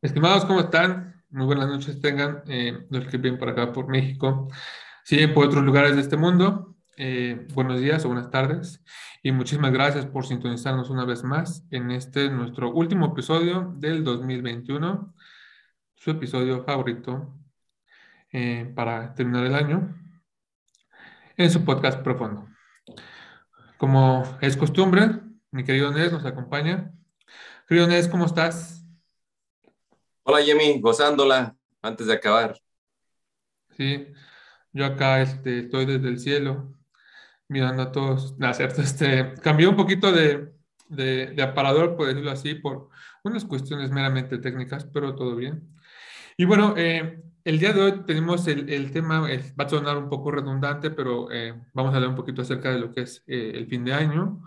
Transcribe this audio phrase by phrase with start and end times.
[0.00, 1.24] Estimados, ¿cómo están?
[1.28, 4.46] Muy buenas noches tengan eh, los que vienen por acá, por México,
[5.02, 6.76] sí, por otros lugares de este mundo.
[6.96, 8.84] Eh, buenos días o buenas tardes
[9.24, 15.16] y muchísimas gracias por sintonizarnos una vez más en este nuestro último episodio del 2021,
[15.96, 17.34] su episodio favorito
[18.30, 19.96] eh, para terminar el año
[21.36, 22.46] en su podcast profundo.
[23.78, 26.92] Como es costumbre, mi querido Nes nos acompaña.
[27.66, 28.77] Querido Nes, ¿cómo estás?
[30.30, 32.60] Hola Jimmy, gozándola antes de acabar.
[33.78, 34.08] Sí,
[34.74, 36.74] yo acá este, estoy desde el cielo
[37.48, 38.36] mirando a todos.
[38.38, 40.52] No, cierto, este, cambió un poquito de,
[40.90, 42.90] de, aparador, por decirlo así, por
[43.24, 45.66] unas cuestiones meramente técnicas, pero todo bien.
[46.36, 50.10] Y bueno, eh, el día de hoy tenemos el, el tema, va a sonar un
[50.10, 53.52] poco redundante, pero eh, vamos a hablar un poquito acerca de lo que es eh,
[53.54, 54.42] el fin de año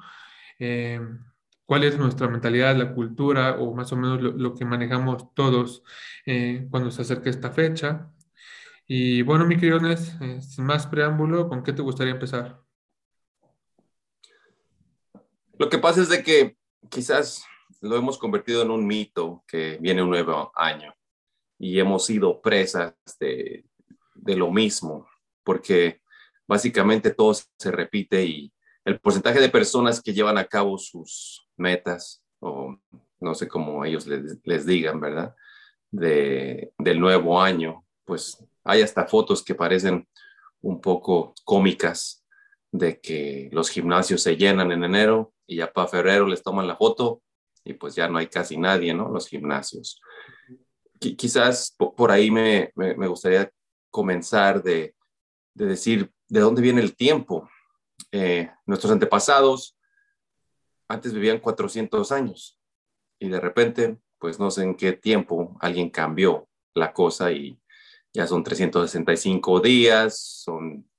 [1.72, 5.84] cuál es nuestra mentalidad, la cultura o más o menos lo, que manejamos todos
[6.26, 8.12] eh, cuando se acerca esta fecha.
[8.86, 12.60] Y bueno, mi querido eh, sin más preámbulo, ¿con qué te gustaría empezar?
[15.58, 16.58] Lo que pasa es de que
[16.90, 17.46] quizás
[17.80, 20.94] lo hemos convertido en un mito que viene un nuevo año
[21.58, 23.64] y hemos sido presas de,
[24.14, 25.08] de lo mismo,
[25.42, 26.02] porque
[26.46, 28.54] básicamente todo se repite y
[28.86, 32.78] el porcentaje de personas que llevan a cabo sus metas, o
[33.20, 35.36] no sé cómo ellos les, digan, ¿verdad?
[35.92, 40.08] De, del nuevo año, pues hay hasta fotos que parecen
[40.62, 42.24] un poco cómicas
[42.72, 46.78] de que los gimnasios se llenan en enero y ya para febrero les toman la
[46.78, 47.22] foto
[47.64, 49.10] y pues ya no hay casi nadie, ¿no?
[49.10, 50.02] Los gimnasios.
[51.00, 53.52] quizás por ahí me, me, gustaría
[53.90, 54.96] comenzar de,
[55.54, 57.50] de, decir de dónde viene el tiempo.
[58.12, 59.78] Eh, nuestros antepasados
[60.88, 62.60] antes vivían 400 años
[63.20, 67.58] y de repente, pues no sé en qué tiempo alguien cambió la cosa y
[68.14, 70.90] ya son 365 días, son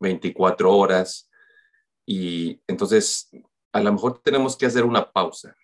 [0.00, 1.30] 24 horas
[2.04, 3.30] y entonces
[3.72, 5.54] a lo mejor tenemos que hacer una pausa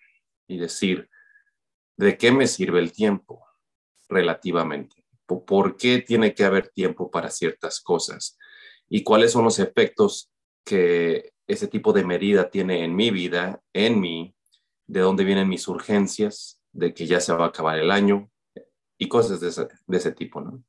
[0.47, 1.09] y decir,
[1.97, 3.45] ¿de qué me sirve el tiempo
[4.09, 5.05] relativamente?
[5.27, 8.37] ¿Por qué tiene que haber tiempo para ciertas cosas?
[8.91, 10.31] ¿Y cuáles son los efectos
[10.65, 14.34] que ese tipo de medida tiene en mi vida, en mí,
[14.87, 18.28] de dónde vienen mis urgencias, de que ya se va a acabar el año
[18.99, 20.62] y cosas de ese, tipo, ¿no?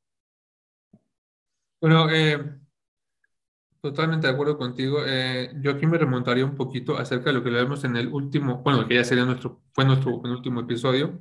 [1.80, 2.58] Bueno, eh,
[3.80, 5.00] totalmente de acuerdo contigo.
[5.04, 8.62] Eh, yo aquí me remontaría un poquito acerca de lo que vemos en el último,
[8.62, 11.20] bueno, que ya sería nuestro, fue nuestro último episodio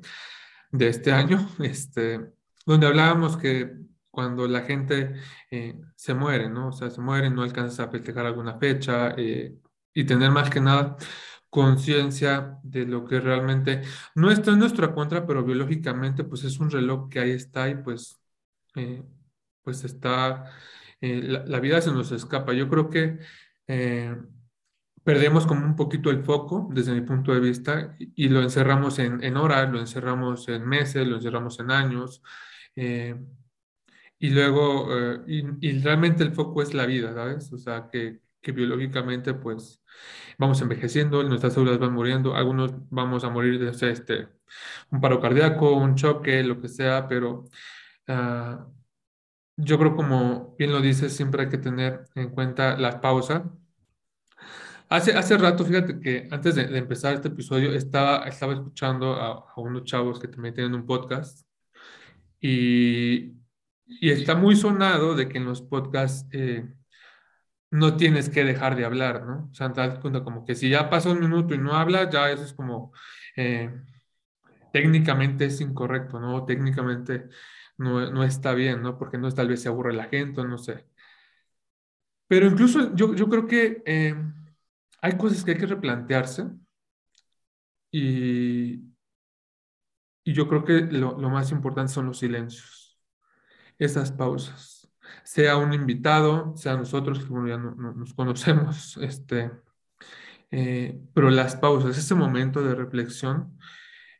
[0.71, 2.31] de este año, este,
[2.65, 5.15] donde hablábamos que cuando la gente
[5.49, 6.69] eh, se muere, ¿no?
[6.69, 9.57] O sea, se muere, no alcanza a festejar alguna fecha eh,
[9.93, 10.97] y tener más que nada
[11.49, 13.81] conciencia de lo que realmente
[14.15, 17.75] no está en nuestra contra, pero biológicamente pues es un reloj que ahí está y
[17.75, 18.21] pues,
[18.75, 19.03] eh,
[19.63, 20.45] pues está,
[21.01, 22.53] la, vida se nos escapa.
[22.53, 23.19] Yo creo que
[25.03, 29.23] perdemos como un poquito el foco desde mi punto de vista y, lo encerramos en,
[29.23, 32.21] en horas, lo encerramos en meses, lo encerramos en años
[34.21, 37.51] y luego, eh, y, realmente el foco es la vida, ¿sabes?
[37.53, 39.81] O sea, que, que biológicamente, pues,
[40.37, 44.27] vamos envejeciendo, nuestras células van muriendo, algunos vamos a morir de este,
[44.91, 47.45] un paro cardíaco, un choque, lo que sea, pero
[48.07, 48.67] ah,
[49.57, 53.51] yo creo, como bien lo dices, siempre hay que tener en cuenta la pausa.
[54.89, 59.61] Hace, hace rato, fíjate que antes de, empezar este episodio, estaba, estaba escuchando a, a
[59.61, 61.47] unos chavos que también tienen un podcast
[62.41, 63.40] y
[63.99, 66.65] y está muy sonado de que en los podcasts eh,
[67.71, 69.49] no tienes que dejar de hablar, ¿no?
[69.51, 72.09] O sea, te das cuenta como que si ya pasa un minuto y no hablas,
[72.11, 72.93] ya eso es como
[73.35, 73.69] eh,
[74.73, 76.45] técnicamente es incorrecto, ¿no?
[76.45, 77.29] Técnicamente
[77.77, 78.97] no, no, está bien, ¿no?
[78.97, 80.85] Porque no tal vez se aburre la gente, no sé.
[82.27, 84.15] Pero incluso yo, yo creo que eh,
[85.01, 86.45] hay cosas que hay que replantearse
[87.91, 88.91] y,
[90.23, 92.80] y yo creo que lo, lo más importante son los silencios
[93.85, 94.89] esas pausas.
[95.23, 99.51] Sea un invitado, sea nosotros, que bueno, ya no, nos conocemos, este,
[100.51, 103.57] eh, pero las pausas, ese momento de reflexión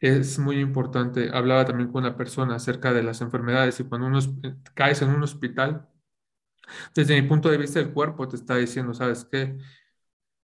[0.01, 1.29] es muy importante.
[1.33, 5.09] Hablaba también con una persona acerca de las enfermedades y cuando uno eh, caes en
[5.09, 5.87] un hospital,
[6.95, 9.57] desde mi punto de vista el cuerpo te está diciendo, ¿sabes qué?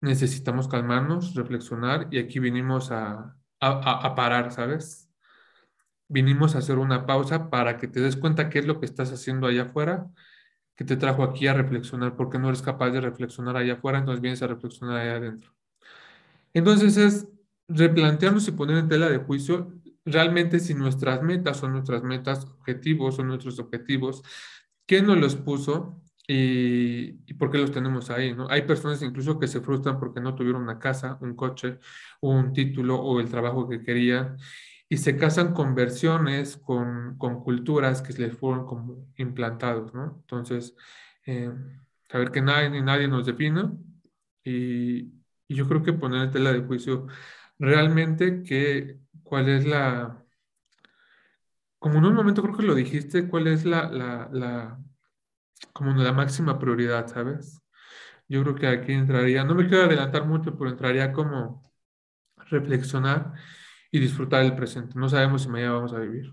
[0.02, 5.06] Necesitamos calmarnos, reflexionar y aquí vinimos a, a, a parar, ¿sabes?
[6.07, 9.12] Vinimos a hacer una pausa para que te des cuenta qué es lo que estás
[9.12, 10.07] haciendo allá afuera,
[10.75, 14.21] que te trajo aquí a reflexionar, porque no eres capaz de reflexionar allá afuera, entonces
[14.21, 15.51] vienes a reflexionar allá adentro.
[16.54, 17.27] Entonces es
[17.68, 19.74] replantearnos y poner en tela de juicio
[20.07, 24.24] realmente si nuestras metas son nuestras metas, objetivos son nuestros objetivos,
[24.86, 26.01] ¿quién nos los puso?
[26.30, 28.50] Y, por qué los tenemos ahí, ¿no?
[28.50, 31.80] Hay personas incluso que se frustran porque no tuvieron una casa, un coche,
[32.21, 34.38] un título o el trabajo que querían
[34.89, 40.18] y se casan con versiones, con, con culturas que les fueron como implantados, ¿no?
[40.22, 40.75] Entonces,
[41.25, 41.51] eh,
[42.10, 43.74] saber que nadie ni nadie nos defina
[44.44, 45.00] y,
[45.48, 47.07] y, yo creo que poner en tela de juicio
[47.60, 50.24] realmente que cuál es la,
[51.80, 54.80] como en un momento creo que lo dijiste, cuál es la, la, la
[55.74, 57.62] como la máxima prioridad, ¿sabes?
[58.28, 61.72] Yo creo que aquí entraría, no me quiero adelantar mucho, pero entraría como
[62.50, 63.34] reflexionar
[63.98, 64.94] y disfrutar el presente.
[64.96, 66.32] No sabemos si mañana vamos a vivir.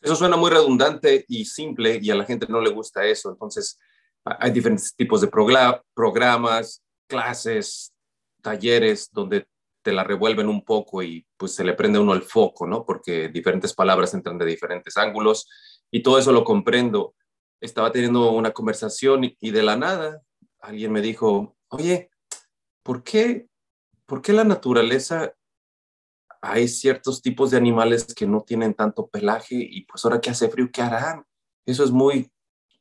[0.00, 3.30] Eso suena muy redundante y simple y a la gente no le gusta eso.
[3.30, 3.78] Entonces,
[4.24, 7.94] hay diferentes tipos de programas, clases,
[8.42, 9.46] talleres donde
[9.82, 12.84] te la revuelven un poco y pues se le prende uno el foco, ¿no?
[12.84, 15.48] Porque diferentes palabras entran de diferentes ángulos
[15.90, 17.14] y todo eso lo comprendo.
[17.60, 20.22] Estaba teniendo una conversación y, de la nada
[20.60, 22.10] alguien me dijo, oye,
[22.82, 23.48] ¿por qué,
[24.06, 25.34] ¿por qué la naturaleza
[26.44, 30.48] hay ciertos tipos de animales que no tienen tanto pelaje y pues ahora que hace
[30.48, 31.24] frío, ¿qué harán?
[31.64, 32.30] Eso es muy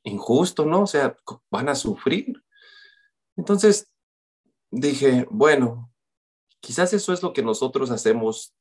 [0.04, 0.81] injusto, ¿no?
[0.81, 1.15] O sea,
[1.50, 2.44] van a sufrir.
[3.38, 3.89] Entonces
[4.69, 5.92] dije, bueno,
[6.60, 8.54] quizás eso es lo que nosotros hacemos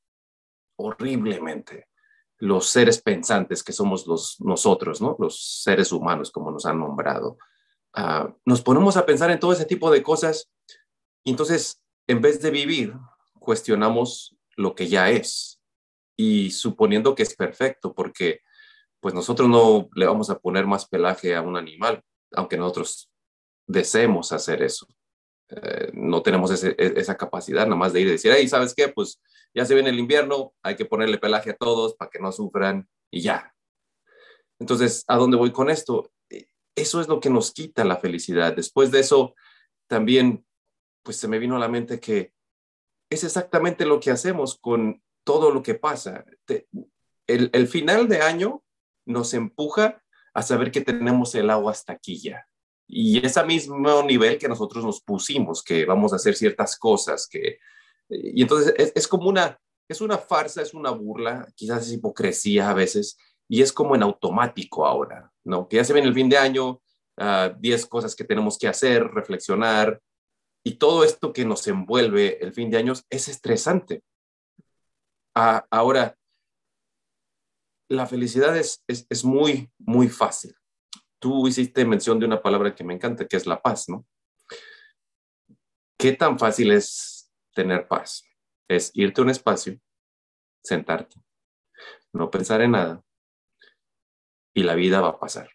[0.76, 1.88] horriblemente,
[2.38, 5.16] los seres pensantes que somos los, nosotros, ¿no?
[5.18, 7.38] Los seres humanos, como nos han nombrado.
[7.92, 10.48] Ah, nos ponemos a pensar en todo ese tipo de cosas
[11.24, 12.94] y entonces, en vez de vivir,
[13.38, 15.60] cuestionamos lo que ya es
[16.16, 18.40] y suponiendo que es perfecto, porque
[19.00, 22.02] pues nosotros no le vamos a poner más pelaje a un animal,
[22.32, 23.10] aunque nosotros
[23.66, 24.86] deseemos hacer eso.
[25.48, 28.88] Eh, no tenemos e, esa capacidad nada más de ir y decir, hey, ¿sabes qué?
[28.88, 29.20] Pues
[29.52, 32.88] ya se viene el invierno, hay que ponerle pelaje a todos para que no sufran
[33.10, 33.52] y ya.
[34.58, 36.12] Entonces, ¿a dónde voy con esto?
[36.30, 36.46] E,
[36.76, 38.54] eso es lo que nos quita la felicidad.
[38.54, 39.34] Después de eso,
[39.88, 40.46] también,
[41.02, 42.32] pues se me vino a la mente que
[43.14, 46.24] es exactamente lo que hacemos con todo lo que pasa.
[47.26, 48.62] El, final de año
[49.06, 50.02] nos empuja
[50.34, 52.46] a saber que tenemos el agua hasta aquí ya.
[52.88, 57.58] Y ese mismo nivel que nosotros nos pusimos, que vamos a hacer ciertas cosas, que...
[58.08, 59.58] Y entonces es, como una,
[59.88, 63.16] es una farsa, es una burla, quizás es hipocresía a veces,
[63.48, 65.68] y es como en automático ahora, ¿no?
[65.68, 66.82] Que ya se viene el fin de año,
[67.16, 70.00] 10 ah, cosas que tenemos que hacer, reflexionar,
[70.64, 74.02] y todo esto que nos envuelve el fin de años es estresante.
[75.34, 76.16] Ah, ahora,
[77.88, 80.54] la felicidad es, es, muy, muy fácil.
[81.18, 84.06] Tú hiciste mención de una palabra que me encanta, que es la paz, ¿no?
[85.98, 88.24] ¿Qué tan fácil es tener paz?
[88.68, 89.78] Es irte a un espacio,
[90.62, 91.20] sentarte,
[92.12, 93.04] no pensar en nada
[94.54, 95.50] y la vida va a pasar.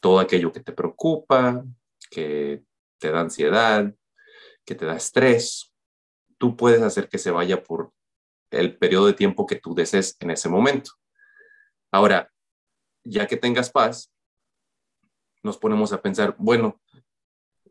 [0.00, 1.64] Todo aquello que te preocupa,
[2.10, 2.64] que
[2.98, 3.94] te da ansiedad,
[4.64, 5.72] que te da estrés,
[6.38, 7.92] tú puedes hacer que se vaya por
[8.50, 10.92] el periodo de tiempo que tú desees en ese momento.
[11.92, 12.30] Ahora,
[13.04, 14.12] ya que tengas paz,
[15.42, 16.80] nos ponemos a pensar, bueno,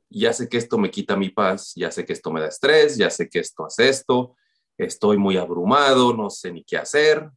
[0.10, 2.98] ya sé que esto me quita mi paz, ya sé que esto me da estrés,
[2.98, 4.36] ya sé que esto hace esto,
[4.78, 7.30] estoy muy abrumado, no sé ni qué hacer.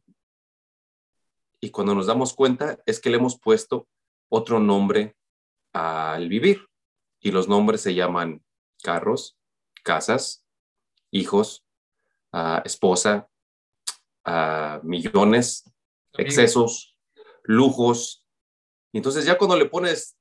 [1.59, 3.87] Y cuando nos damos cuenta es que le hemos puesto
[4.29, 5.15] otro nombre
[5.71, 6.67] al vivir.
[7.21, 8.43] Y los nombres se llaman
[8.81, 9.37] carros,
[9.83, 10.45] casas,
[11.11, 11.65] hijos,
[12.65, 13.29] esposa,
[14.83, 15.71] millones,
[16.17, 16.97] excesos,
[17.43, 18.25] lujos.
[18.91, 20.17] Y entonces ya cuando le pones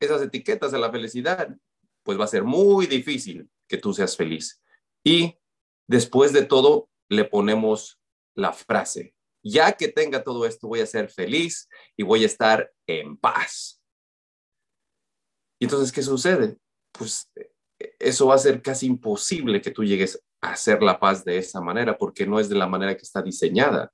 [0.00, 1.56] esas etiquetas a la felicidad,
[2.02, 4.62] pues va a ser muy difícil que tú seas feliz.
[5.04, 5.38] Y
[5.88, 8.00] después de todo, le ponemos
[8.36, 12.72] la frase, ya que tenga todo esto, voy a ser feliz y voy a estar
[12.86, 13.82] en paz.
[15.58, 16.58] Y entonces, ¿qué sucede?
[16.92, 17.30] Pues
[17.98, 21.60] eso va a ser casi imposible que tú llegues a hacer la paz de esa
[21.60, 23.92] manera, porque no es de la manera que está diseñada.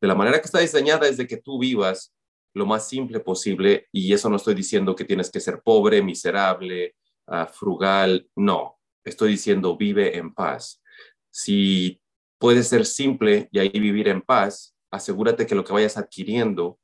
[0.00, 2.14] De la manera que está diseñada es de que tú vivas
[2.54, 6.96] lo más simple posible, y eso no estoy diciendo que tienes que ser pobre, miserable,
[7.26, 10.82] ah, frugal, no, estoy diciendo vive en paz.
[11.30, 12.00] Si
[12.38, 16.78] puedes ser simple y ahí vivir en paz, asegúrate que lo que vayas adquiriendo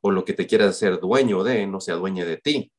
[0.00, 2.72] o lo que te quieras ser dueño de no sea dueño de ti.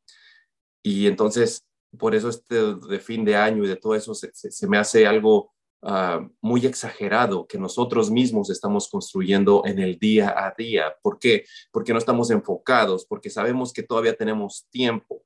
[0.84, 1.66] Y entonces
[1.98, 5.54] por eso este de fin de año y de todo eso se, me hace algo
[5.82, 10.96] ah, muy exagerado que nosotros mismos estamos construyendo en el día a día.
[11.02, 11.46] ¿Por qué?
[11.72, 15.24] Porque no estamos enfocados, porque sabemos que todavía tenemos tiempo.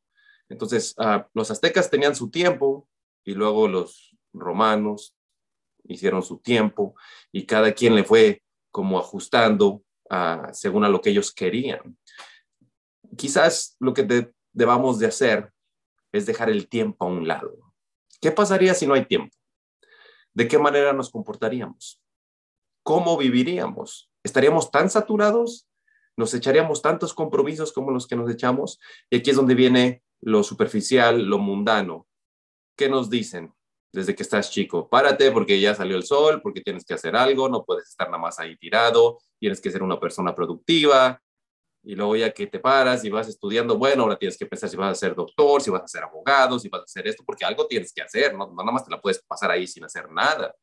[0.50, 2.88] Entonces, ah, los aztecas tenían su tiempo
[3.24, 5.16] y luego los romanos
[5.84, 6.96] hicieron su tiempo
[7.32, 8.42] y cada quien le fue
[8.72, 9.82] como ajustando
[10.52, 11.98] según a lo que ellos querían.
[13.18, 15.52] Quizás lo que debamos de hacer
[16.18, 17.56] es dejar el tiempo a un lado.
[18.22, 19.36] ¿Qué pasaría si no hay tiempo?
[20.34, 22.02] ¿De qué manera nos comportaríamos?
[22.84, 24.10] ¿Cómo viviríamos?
[24.24, 25.68] ¿Estaríamos tan saturados?
[26.18, 28.80] ¿Nos echaríamos tantos compromisos como los que nos echamos?
[29.10, 32.08] Y aquí es donde viene lo superficial, lo mundano.
[32.78, 33.54] ¿Qué nos dicen
[33.92, 34.90] desde que estás chico?
[34.90, 38.22] Párate porque ya salió el sol, porque tienes que hacer algo, no puedes estar nada
[38.22, 41.22] más ahí tirado, tienes que ser una persona productiva,
[41.86, 44.76] y luego ya que te paras y vas estudiando, bueno, ahora tienes que pensar si
[44.76, 47.46] vas a ser doctor, si vas a ser abogado, si vas a hacer esto, porque
[47.46, 50.56] algo tienes que hacer, no, nada más te la puedes pasar ahí sin hacer nada.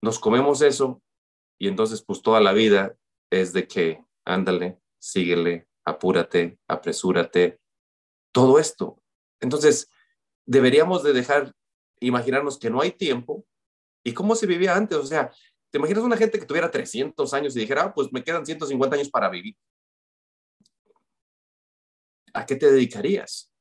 [0.00, 1.02] Nos comemos eso
[1.58, 2.94] y entonces pues toda la vida
[3.30, 7.60] es de que ándale, síguele, apúrate, apresúrate,
[8.32, 9.00] todo esto.
[9.40, 9.90] Entonces,
[10.46, 11.52] deberíamos de dejar,
[12.00, 13.46] imaginarnos que no hay tiempo
[14.04, 15.30] y cómo se vivía antes, o sea,
[15.74, 18.94] ¿Te imaginas una gente que tuviera 300 años y dijera, ah, pues me quedan 150
[18.94, 19.56] años para vivir?
[22.32, 23.52] ¿A qué te dedicarías?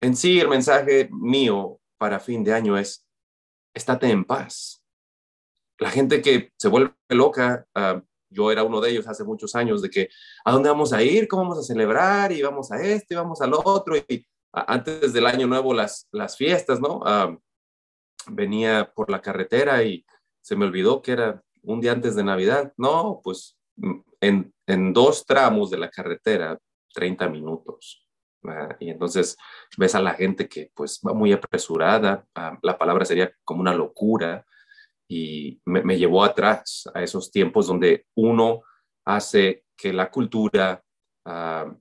[0.00, 3.06] En sí, el mensaje mío para fin de año es,
[3.72, 4.82] estate en paz.
[5.78, 9.80] La gente que se vuelve loca, ah, yo era uno de ellos hace muchos años,
[9.80, 10.08] de que,
[10.44, 11.28] ¿a dónde vamos a ir?
[11.28, 12.32] ¿Cómo vamos a celebrar?
[12.32, 13.96] Y vamos a esto y vamos al otro.
[13.96, 17.00] Y antes del año nuevo, las, las fiestas, ¿no?
[17.04, 17.38] Ah,
[18.26, 20.04] venía por la carretera y
[20.48, 22.72] se me olvidó que era un día antes de Navidad.
[22.78, 26.58] No, pues mm, en, en dos tramos de la carretera,
[26.94, 28.08] 30 minutos.
[28.80, 29.36] Y entonces
[29.76, 33.74] ves a la gente que pues va muy apresurada, ah, la palabra sería como una
[33.74, 34.46] locura,
[35.06, 38.62] y me, llevó atrás a esos tiempos donde uno
[39.04, 40.82] hace que la cultura,
[41.26, 41.74] ah,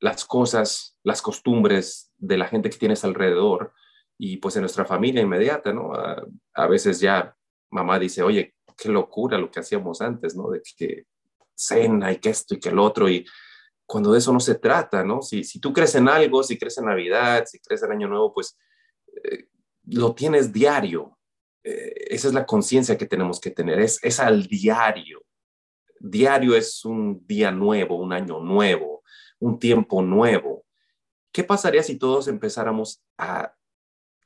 [0.00, 3.72] las cosas, las costumbres de la gente que tienes alrededor
[4.18, 5.92] y pues en nuestra familia inmediata, ¿no?
[5.94, 7.36] Ah, a veces ya
[7.72, 10.50] mamá dice, oye, qué locura lo que hacíamos antes, ¿no?
[10.50, 11.06] De que
[11.54, 13.26] cena y que esto y que el otro, y
[13.86, 15.22] cuando de eso no se trata, ¿no?
[15.22, 18.32] Si, si tú crees en algo, si crees en Navidad, si crees en Año Nuevo,
[18.32, 18.58] pues
[19.24, 19.48] eh,
[19.84, 21.18] lo tienes diario.
[21.64, 25.22] Eh, esa es la conciencia que tenemos que tener, es, es al diario.
[26.00, 29.02] Diario es un día nuevo, un año nuevo,
[29.38, 30.64] un tiempo nuevo.
[31.30, 33.54] ¿Qué pasaría si todos empezáramos a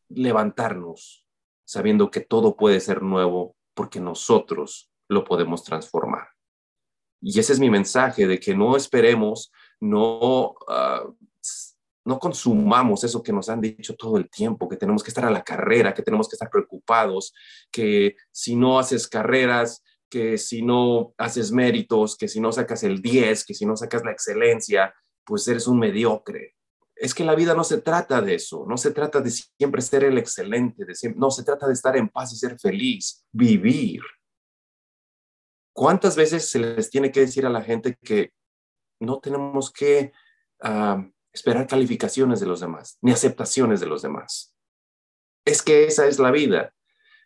[0.08, 1.25] levantarnos
[1.66, 6.28] sabiendo que todo puede ser nuevo porque nosotros lo podemos transformar.
[7.20, 11.04] Y ese es mi mensaje de que no esperemos, no, ah,
[12.04, 15.30] no consumamos eso que nos han dicho todo el tiempo, que tenemos que estar a
[15.30, 17.35] la carrera, que tenemos que estar preocupados,
[17.70, 23.02] que si no haces carreras, que si no haces méritos, que si no sacas el
[23.02, 24.94] 10, que si no sacas la excelencia,
[25.25, 26.54] pues eres un mediocre
[26.96, 30.04] es que la vida no se trata de eso, no se trata de siempre ser
[30.04, 30.84] el excelente,
[31.14, 34.00] no se trata de estar en paz y ser feliz, vivir.
[35.74, 38.32] ¿Cuántas veces se les tiene que decir a la gente que
[38.98, 40.12] no tenemos que
[41.32, 44.54] esperar calificaciones de los demás, ni aceptaciones de los demás?
[45.44, 46.74] Es que esa es la vida.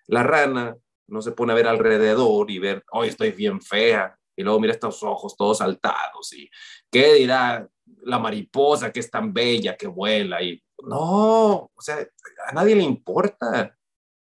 [0.06, 4.42] La rana no se pone a ver alrededor y ver, hoy estoy bien fea, y
[4.42, 6.48] luego mira estos ojos todos saltados y
[6.90, 7.68] qué dirá
[8.02, 12.06] la mariposa que es tan bella que vuela y no, o sea,
[12.46, 13.76] a nadie le importa.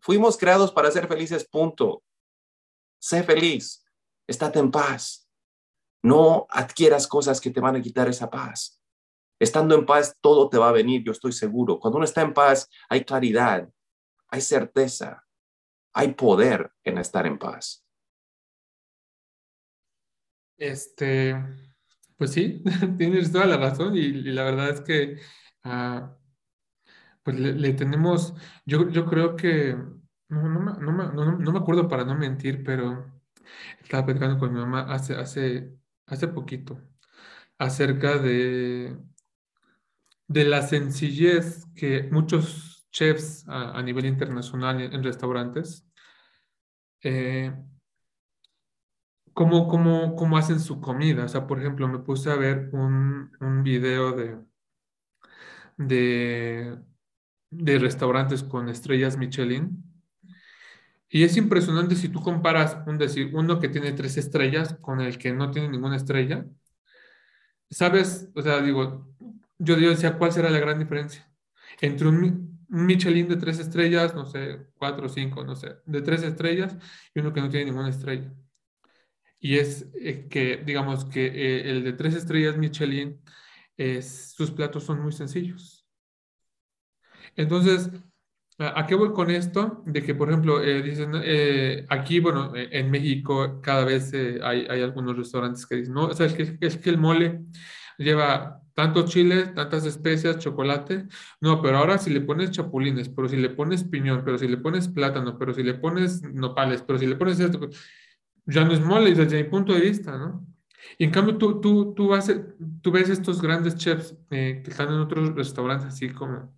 [0.01, 2.03] Fuimos creados para ser felices, punto.
[2.99, 3.85] Sé feliz,
[4.27, 5.29] estate en paz.
[6.01, 8.81] No adquieras cosas que te van a quitar esa paz.
[9.39, 11.79] Estando en paz, todo te va a venir, yo estoy seguro.
[11.79, 13.69] Cuando uno está en paz, hay claridad,
[14.29, 15.25] hay certeza,
[15.93, 17.85] hay poder en estar en paz.
[20.57, 21.35] Este,
[22.19, 22.61] pues sí,
[22.97, 25.19] tienes toda la razón y, la verdad es que
[25.63, 26.17] ah,
[27.23, 28.33] pues le, tenemos,
[28.65, 29.75] yo, yo creo que,
[30.29, 33.21] no, no, no, no, me acuerdo para no mentir, pero
[33.81, 35.73] estaba platicando con mi mamá hace, hace,
[36.07, 36.81] hace poquito
[37.57, 38.97] acerca de,
[40.27, 45.87] de la sencillez que muchos chefs a, nivel internacional en, restaurantes
[47.01, 47.53] eh,
[49.39, 51.23] cómo, cómo, cómo hacen su comida.
[51.23, 54.37] O sea, por ejemplo, me puse a ver un, un video de,
[55.77, 56.77] de,
[57.49, 59.81] de restaurantes con estrellas Michelin.
[61.07, 65.17] Y es impresionante si tú comparas, un decir, uno que tiene tres estrellas con el
[65.17, 66.45] que no tiene ninguna estrella.
[67.69, 68.29] ¿Sabes?
[68.35, 69.07] O sea, digo,
[69.57, 71.31] yo, decía, ¿cuál será la gran diferencia?
[71.79, 76.23] Entre un, Michelin de tres estrellas, no sé, cuatro o cinco, no sé, de tres
[76.23, 76.75] estrellas
[77.15, 78.33] y uno que no tiene ninguna estrella
[79.39, 83.21] y es eh, que, digamos que eh, el de tres estrellas Michelin,
[84.01, 85.87] sus platos son muy sencillos.
[87.35, 87.89] Entonces,
[88.61, 89.83] ¿A qué voy con esto?
[89.85, 91.13] De que, por ejemplo, eh, dicen,
[91.87, 96.25] aquí, bueno, en México cada vez hay, hay, algunos restaurantes que dicen, no, o sea,
[96.25, 97.45] es que, es que el mole
[97.97, 101.05] lleva tantos chiles, tantas especias, chocolate.
[101.41, 104.57] No, pero ahora si le pones chapulines, pero si le pones piñón, pero si le
[104.57, 107.59] pones plátano, pero si le pones nopales, pero si le pones esto,
[108.49, 110.45] ya no es mole desde mi punto de vista, ¿no?
[110.97, 112.11] Y en cambio tú, tú, tú,
[112.81, 116.57] tú ves estos grandes chefs que están en otros restaurantes así como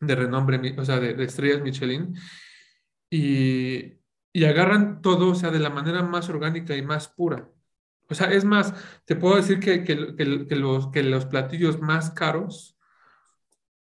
[0.00, 2.14] de renombre, o sea, de, estrellas Michelin,
[3.10, 3.94] y,
[4.32, 7.48] y, agarran todo, o sea, de la manera más orgánica y más pura.
[8.08, 8.74] O sea, es más,
[9.06, 12.78] te puedo decir que, que, que, los, que los platillos más caros,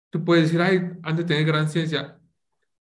[0.10, 2.21] tú puedes decir, ay, han de tener gran ciencia.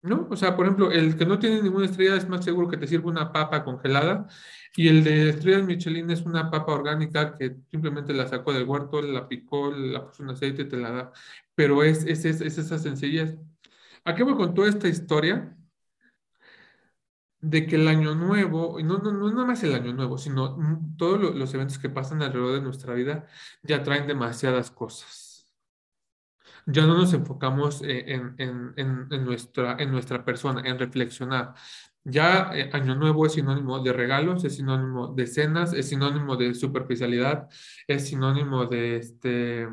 [0.03, 0.27] ¿No?
[0.29, 2.87] O sea, por ejemplo, el que no tiene ninguna estrella es más seguro que te
[2.87, 4.27] sirva una papa congelada
[4.75, 9.01] y el de estrellas Michelin es una papa orgánica que simplemente la sacó del huerto,
[9.01, 11.13] la picó, la puso en aceite y te la da
[11.55, 13.37] pero es, es, es, es esa sencillez.
[14.05, 15.55] ¿A qué voy con toda esta historia?
[17.41, 20.57] De que el año nuevo, y no, no, no nada más el año nuevo, sino
[20.97, 23.27] todos los eventos que pasan alrededor de nuestra vida
[23.63, 25.22] ya traen demasiadas cosas.
[26.65, 28.05] Ya no nos enfocamos eh,
[28.37, 31.53] en, nuestra, persona, en reflexionar.
[32.03, 36.53] Ya eh, Año Nuevo es sinónimo de regalos, es sinónimo de cenas, es sinónimo de
[36.53, 37.49] superficialidad,
[37.87, 39.67] es sinónimo de, este,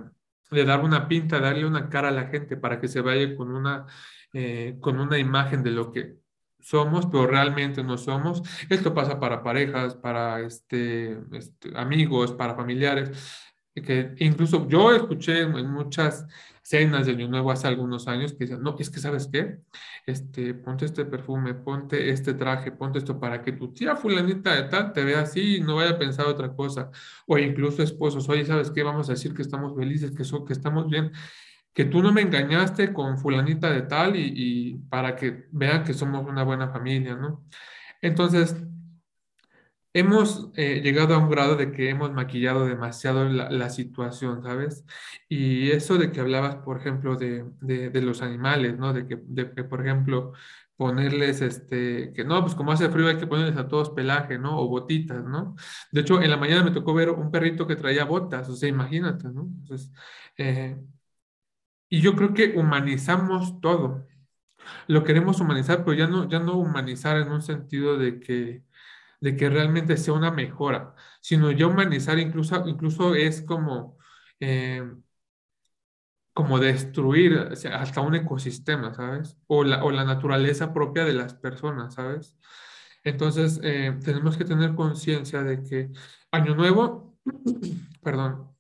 [0.50, 3.86] dar una pinta, darle una cara a la gente para que se vaya con una,
[4.32, 6.16] eh, con una imagen de lo que
[6.60, 8.42] somos, pero realmente no somos.
[8.68, 15.70] Esto pasa para parejas, para este, este amigos, para familiares, que incluso yo escuché en
[15.70, 16.26] muchas
[16.62, 19.58] cenas de Año Nuevo hace algunos años que decían, no, es que sabes qué,
[20.06, 24.68] este, ponte este perfume, ponte este traje, ponte esto para que tu tía fulanita de
[24.68, 26.90] tal te vea así y no vaya a pensar otra cosa.
[27.26, 28.82] O incluso esposos, oye, ¿sabes qué?
[28.82, 31.12] Vamos a decir que estamos felices, que, que estamos bien,
[31.72, 35.94] que tú no me engañaste con fulanita de tal y, y para que vean que
[35.94, 37.44] somos una buena familia, ¿no?
[38.02, 38.56] Entonces,
[39.92, 44.84] hemos eh, llegado a un grado de que hemos maquillado demasiado la, situación, ¿sabes?
[45.28, 48.92] Y eso de que hablabas, por ejemplo, de, de, los animales, ¿no?
[48.92, 50.32] De que, de que, por ejemplo,
[50.76, 54.58] ponerles, este, que no, pues como hace frío hay que ponerles a todos pelaje, ¿no?
[54.58, 55.56] O botitas, ¿no?
[55.92, 58.68] De hecho, en la mañana me tocó ver un perrito que traía botas, o sea,
[58.68, 59.42] imagínate, ¿no?
[59.42, 59.92] Entonces,
[60.38, 60.76] eh,
[61.88, 64.06] y yo creo que humanizamos todo.
[64.88, 68.64] Lo queremos humanizar, pero ya no, ya no humanizar en un sentido de que
[69.20, 73.98] de que realmente sea una mejora, sino ya humanizar incluso, incluso es como,
[74.40, 74.82] eh,
[76.32, 79.36] como destruir hasta un ecosistema, ¿sabes?
[79.46, 82.36] O la, o la naturaleza propia de las personas, ¿sabes?
[83.04, 85.90] Entonces, eh, tenemos que tener conciencia de que
[86.30, 87.18] Año Nuevo,
[88.02, 88.50] perdón,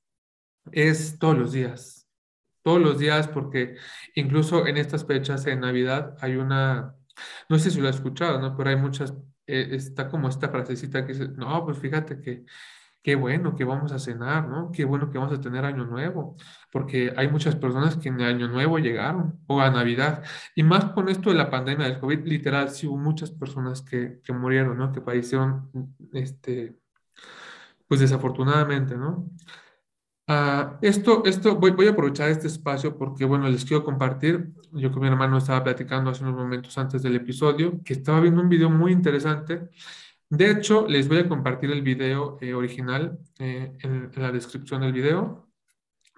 [0.72, 2.08] es todos los días,
[2.62, 3.76] todos los días, porque
[4.14, 6.96] incluso en estas fechas, en Navidad, hay una,
[7.48, 8.56] no sé si lo has escuchado, ¿no?
[8.56, 9.14] Pero hay muchas
[9.50, 12.44] eh, está como esta frasecita que dice, no, pues fíjate que
[13.02, 14.70] qué bueno que vamos a cenar, ¿no?
[14.72, 16.36] Qué bueno que vamos a tener año nuevo,
[16.70, 20.22] porque hay muchas personas que en año nuevo llegaron o a Navidad.
[20.54, 24.20] Y más con esto de la pandemia del COVID, literal, sí hubo muchas personas que,
[24.22, 24.92] que murieron, ¿no?
[24.92, 25.70] Que padecieron,
[26.12, 26.78] este,
[27.88, 29.30] pues desafortunadamente, ¿no?
[30.32, 34.52] Ah, esto, esto voy, voy, a aprovechar este espacio porque, bueno, les quiero compartir.
[34.70, 38.40] Yo con mi hermano estaba platicando hace unos momentos antes del episodio que estaba viendo
[38.40, 39.70] un video muy interesante.
[40.28, 44.92] De hecho, les voy a compartir el video eh, original eh, en, la descripción del
[44.92, 45.50] video,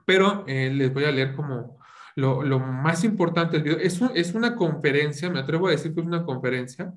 [0.04, 1.78] pero eh, les voy a leer como
[2.16, 3.78] lo, lo, más importante del video.
[3.78, 6.92] Es, es una conferencia, me atrevo a decir que es una conferencia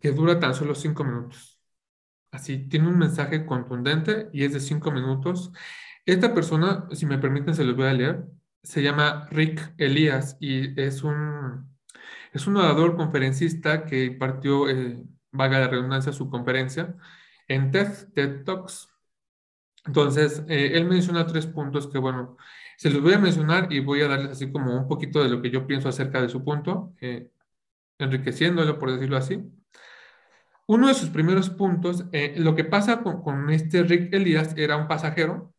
[0.00, 1.59] que dura tan solo cinco minutos.
[2.30, 5.52] Así, tiene un mensaje contundente y es de cinco minutos.
[6.06, 8.24] Esta persona, si me permiten, se los voy a leer.
[8.62, 11.74] Se llama Rick Elías y es un,
[12.32, 16.94] es un orador conferencista que impartió, eh, vaga la redundancia, su conferencia
[17.48, 18.88] en TED, TED Talks.
[19.86, 22.36] Entonces, eh, él menciona tres puntos que, bueno,
[22.76, 25.42] se los voy a mencionar y voy a darles así como un poquito de lo
[25.42, 27.30] que yo pienso acerca de su punto, eh,
[27.98, 29.42] enriqueciéndolo, por decirlo así.
[30.70, 34.86] Uno de sus primeros puntos, eh, lo que pasa con, este Rick Elías era un
[34.86, 35.52] pasajero,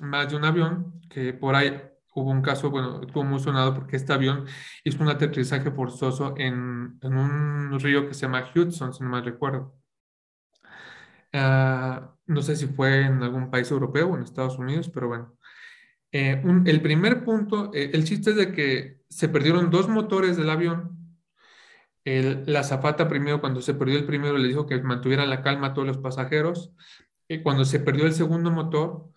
[0.00, 1.80] más de un avión, que por ahí
[2.14, 4.44] hubo un caso, bueno, estuvo muy sonado porque este avión
[4.84, 9.74] hizo un aterrizaje forzoso en, un río que se llama Hudson, si no mal recuerdo.
[11.32, 15.38] Ah, no sé si fue en algún país europeo o en Estados Unidos, pero bueno.
[16.12, 20.50] Eh, el primer punto, eh, el chiste es de que se perdieron dos motores del
[20.50, 20.99] avión
[22.46, 25.74] la zafata primero, cuando se perdió el primero, le dijo que mantuvieran la calma a
[25.74, 26.72] todos los pasajeros.
[27.28, 29.10] Y cuando se perdió el segundo motor,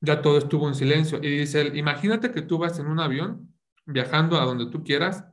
[0.00, 1.18] ya todo estuvo en silencio.
[1.22, 3.54] Y dice él, imagínate que tú vas en un avión
[3.86, 5.24] viajando a donde tú quieras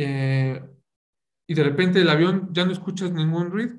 [0.00, 0.62] eh,
[1.48, 3.78] y de repente el avión ya no escuchas ningún ruido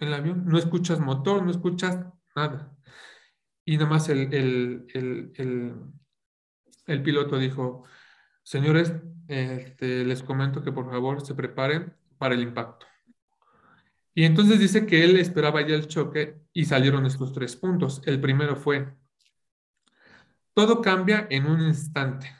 [0.00, 2.04] en el avión, no escuchas motor, no escuchas
[2.36, 2.76] nada.
[3.64, 4.28] Y nada más el,
[6.86, 7.84] el, piloto dijo,
[8.44, 8.94] señores,
[9.26, 12.86] este, les comento que por favor se preparen para el impacto.
[14.14, 18.00] Y entonces dice que él esperaba ya el choque y salieron estos tres puntos.
[18.06, 18.94] El primero fue,
[20.54, 22.32] todo cambia en un instante.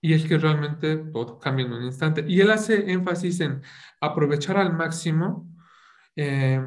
[0.00, 2.24] Y es que realmente todo cambia en un instante.
[2.26, 3.62] Y él hace énfasis en
[4.00, 5.48] aprovechar al máximo
[6.16, 6.60] eh,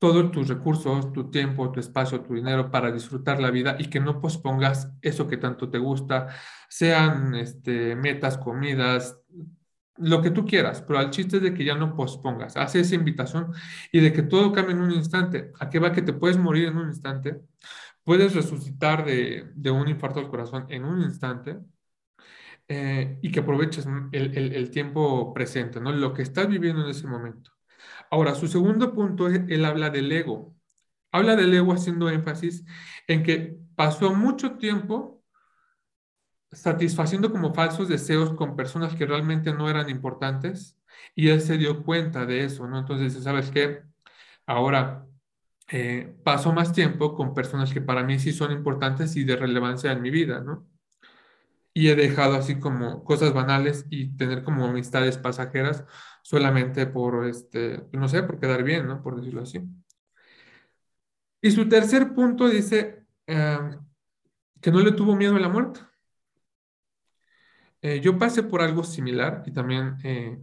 [0.00, 4.00] todos tus recursos, tu tiempo, tu espacio, tu dinero para disfrutar la vida y que
[4.00, 6.28] no pospongas eso que tanto te gusta,
[6.68, 9.18] sean este, metas, comidas,
[9.98, 12.94] lo que tú quieras, pero al chiste es de que ya no pospongas, hace esa
[12.94, 13.52] invitación
[13.92, 15.52] y de que todo cambie en un instante.
[15.60, 17.42] ¿A qué va que te puedes morir en un instante?
[18.04, 21.58] Puedes resucitar de, un infarto al corazón en un instante
[22.68, 25.92] eh, y que aproveches el, el tiempo presente, ¿no?
[25.92, 27.50] Lo que estás viviendo en ese momento.
[28.10, 30.54] Ahora, su segundo punto, es, él habla del ego.
[31.12, 32.64] Habla del ego haciendo énfasis
[33.06, 35.22] en que pasó mucho tiempo
[36.52, 40.76] satisfaciendo como falsos deseos con personas que realmente no eran importantes
[41.14, 42.80] y él se dio cuenta de eso, ¿no?
[42.80, 43.82] Entonces, ¿sabes qué?
[44.46, 45.06] Ahora
[45.68, 49.92] eh, paso más tiempo con personas que para mí sí son importantes y de relevancia
[49.92, 50.66] en mi vida, ¿no?
[51.72, 55.84] Y he dejado así como cosas banales y tener como amistades pasajeras
[56.22, 59.02] solamente por, este, no sé, por quedar bien, ¿no?
[59.02, 59.60] Por decirlo así.
[61.42, 63.78] Y su tercer punto dice em,
[64.60, 65.80] que no le tuvo miedo a la muerte.
[67.82, 70.38] Eh, yo pasé por algo similar y también eh,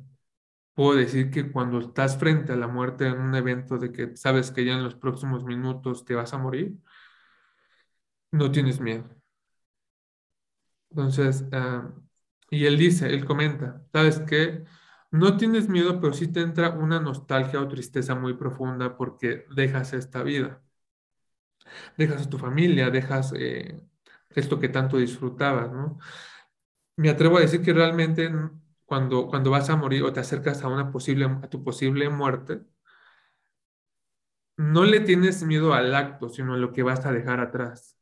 [0.73, 4.51] puedo decir que cuando estás frente a la muerte en un evento de que sabes
[4.51, 6.77] que ya en los próximos minutos te vas a morir,
[8.31, 9.16] no tienes miedo.
[10.89, 11.93] Entonces, em,
[12.50, 14.63] y él dice, él comenta, ¿sabes qué?
[15.12, 19.93] No tienes miedo, pero sí te entra una nostalgia o tristeza muy profunda porque dejas
[19.93, 20.62] esta vida.
[21.97, 23.82] Dejas a tu familia, dejas eh,
[24.30, 26.00] esto que tanto disfrutabas, ¿no?
[26.97, 28.32] Me atrevo a decir que realmente
[28.86, 32.62] cuando, cuando vas a morir o te acercas a, una posible, a tu posible muerte,
[34.58, 37.97] no le tienes miedo al acto, sino a lo que vas a dejar atrás.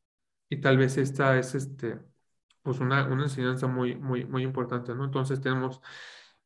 [0.50, 2.00] Y tal vez esta es este,
[2.66, 5.06] pues una, una enseñanza muy, muy, muy importante, ¿no?
[5.06, 5.82] Entonces tenemos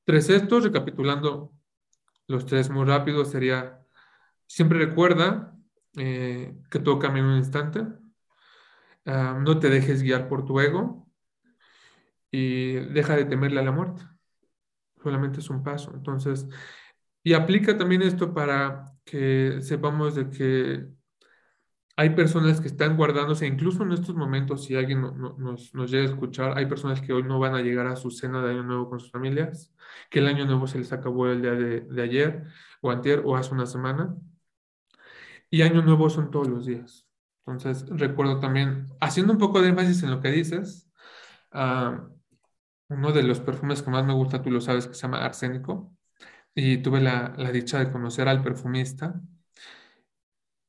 [0.10, 1.54] Tres estos, recapitulando
[2.26, 3.86] los tres muy rápido, sería,
[4.48, 5.56] siempre recuerda
[5.98, 7.86] eh, que todo cambia en un instante,
[9.06, 11.08] ah, no te dejes guiar por tu ego
[12.32, 14.02] y deja de temerle a la muerte.
[15.04, 15.92] Solamente es un paso.
[15.94, 16.48] Entonces,
[17.22, 20.88] y aplica también esto para que sepamos de que
[22.00, 26.14] hay personas que están guardándose, incluso en estos momentos, si alguien nos, nos, llega a
[26.14, 28.90] escuchar, hay personas que hoy no van a llegar a su cena de Año Nuevo
[28.90, 29.74] con sus familias,
[30.10, 32.46] que el Año Nuevo se les acabó el día de, ayer,
[32.80, 34.16] o antier, o hace una semana.
[35.50, 37.06] Y Año Nuevo son todos los días.
[37.46, 40.90] Entonces, recuerdo también, haciendo un poco de énfasis en lo que dices,
[41.52, 42.08] ah,
[42.88, 45.94] uno de los perfumes que más me gusta, tú lo sabes, que se llama Arsénico,
[46.56, 49.20] y tuve la, la dicha de conocer al perfumista.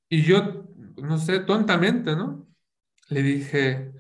[0.08, 0.69] Y yo
[1.02, 2.48] no sé, tontamente, ¿no?
[3.10, 3.92] Le dije,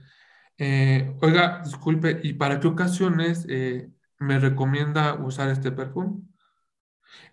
[0.58, 6.22] eh, oiga, disculpe, ¿y para qué ocasiones eh, me recomienda usar este perfume?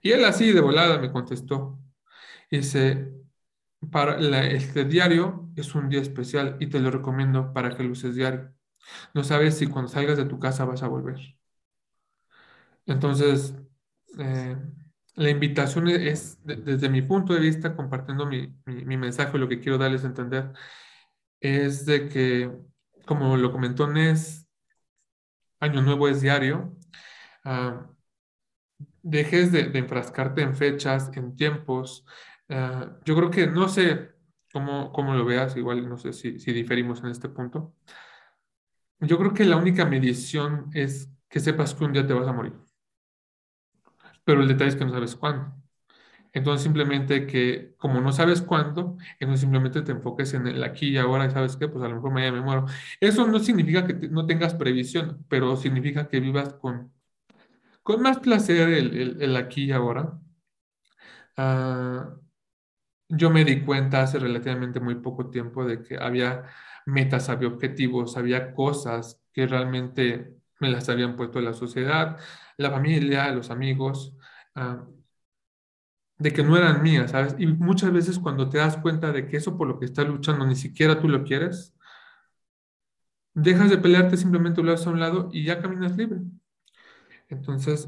[0.01, 1.79] Y él así de volada me contestó.
[2.51, 3.11] Dice,
[3.91, 8.15] para este diario es un día especial y te lo recomiendo para que lo uses
[8.15, 8.53] diario.
[9.13, 11.19] No sabes si cuando salgas de tu casa vas a volver.
[12.85, 13.53] Entonces,
[14.19, 14.55] eh,
[15.17, 19.79] la invitación es, desde mi punto de vista, compartiendo mi, mi, mensaje, lo que quiero
[19.79, 20.53] darles a entender,
[21.41, 22.51] es de que,
[23.05, 24.47] como lo comentó Nes,
[25.59, 26.77] Año Nuevo es diario,
[27.43, 27.89] ah,
[29.01, 32.05] dejes de, enfrascarte en fechas, en tiempos.
[32.49, 34.11] Ah, yo creo que, no sé
[34.53, 37.73] cómo, cómo, lo veas, igual no sé si, si diferimos en este punto.
[38.99, 42.33] Yo creo que la única medición es que sepas que un día te vas a
[42.33, 42.66] morir
[44.27, 45.55] pero el detalle es que no sabes cuándo.
[46.33, 50.97] Entonces simplemente que como no sabes cuándo, entonces simplemente te enfoques en el aquí y
[50.97, 52.65] ahora y sabes qué, pues a lo mejor mañana me muero.
[53.01, 56.93] Eso no significa que no tengas previsión, pero significa que vivas con,
[57.83, 60.19] con más placer el, el, aquí y ahora.
[61.37, 62.15] Ah,
[63.09, 66.45] yo me di cuenta hace relativamente muy poco tiempo de que había
[66.87, 72.19] metas, había objetivos, había cosas que realmente me las habían puesto la sociedad,
[72.57, 74.16] la familia, los amigos,
[74.57, 74.85] ah,
[76.17, 77.35] de que no eran mías, ¿sabes?
[77.37, 80.45] Y muchas veces cuando te das cuenta de que eso por lo que estás luchando
[80.45, 81.75] ni siquiera tú lo quieres,
[83.33, 86.19] dejas de pelearte, simplemente lo a un lado y ya caminas libre.
[87.29, 87.87] Entonces,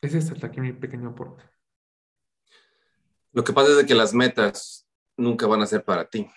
[0.00, 1.44] ese es hasta aquí mi pequeño aporte.
[3.32, 6.28] Lo que pasa es que las metas nunca van a ser para ti,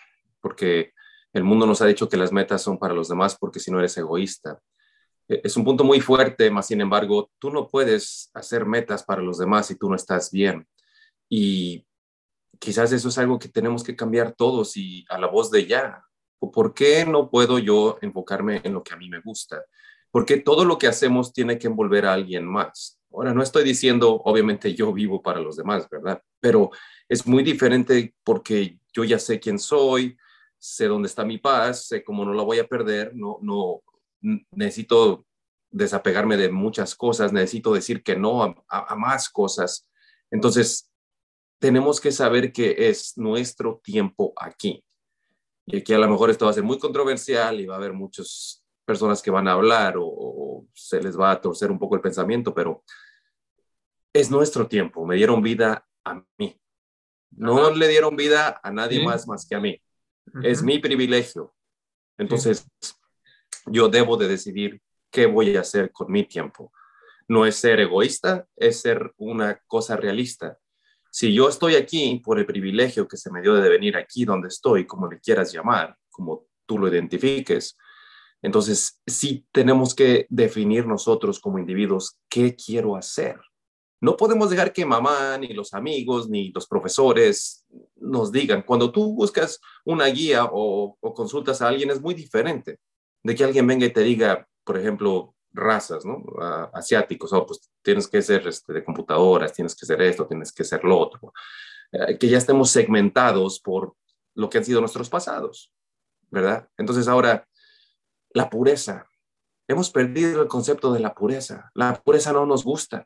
[0.41, 0.93] porque
[1.31, 3.79] el mundo nos ha dicho que las metas son para los demás porque si no
[3.79, 4.61] eres egoísta.
[5.33, 9.21] E, es un punto muy fuerte, más sin embargo, tú no puedes hacer metas para
[9.21, 10.67] los demás si tú no estás bien.
[11.29, 11.85] Y
[12.59, 16.03] quizás eso es algo que tenemos que cambiar todos y a la voz de ya.
[16.39, 19.63] ¿Por qué no puedo yo enfocarme en lo que a mí me gusta?
[20.11, 22.99] Porque todo lo que hacemos tiene que envolver a alguien más.
[23.11, 26.21] Ahora, no estoy diciendo, obviamente yo vivo para los demás, ¿verdad?
[26.39, 26.71] Pero
[27.07, 30.17] es muy diferente porque yo ya sé quién soy,
[30.57, 33.81] sé dónde está mi paz, sé cómo no la voy a perder, no, no,
[34.51, 35.25] necesito
[35.69, 39.87] desapegarme de muchas cosas, necesito decir que no a, a más cosas.
[40.31, 40.91] Entonces,
[41.59, 44.83] tenemos que saber que es nuestro tiempo aquí.
[45.65, 47.93] Y aquí a lo mejor esto va a ser muy controversial y va a haber
[47.93, 52.01] muchas personas que van a hablar o, se les va a torcer un poco el
[52.01, 52.83] pensamiento, pero
[54.11, 55.05] es nuestro tiempo.
[55.05, 56.59] Me dieron vida a mí.
[57.31, 59.81] No le dieron vida a nadie más más que a mí.
[60.41, 61.53] Es mi privilegio.
[62.17, 62.67] Entonces,
[63.65, 66.71] yo debo de decidir qué voy a hacer con mi tiempo.
[67.27, 70.57] No es ser egoísta, es ser una cosa realista.
[71.11, 74.47] Si yo estoy aquí por el privilegio que se me dio de venir aquí donde
[74.47, 77.77] estoy, como le quieras llamar, como tú lo identifiques,
[78.41, 83.39] entonces sí tenemos que definir nosotros como individuos qué quiero hacer.
[84.01, 88.63] No podemos dejar que mamá, ni los amigos, ni los profesores nos digan.
[88.63, 92.79] Cuando tú buscas una guía o, o consultas a alguien es muy diferente
[93.23, 96.23] de que alguien venga y te diga, por ejemplo, razas, ¿no?
[96.73, 100.63] asiáticos, o pues tienes que ser este, de computadoras, tienes que ser esto, tienes que
[100.63, 101.33] ser lo otro.
[101.91, 103.95] Eh, que ya estemos segmentados por
[104.35, 105.71] lo que han sido nuestros pasados,
[106.29, 106.67] ¿verdad?
[106.77, 107.47] Entonces ahora,
[108.31, 109.07] la pureza.
[109.67, 111.71] Hemos perdido el concepto de la pureza.
[111.73, 113.05] La pureza no nos gusta,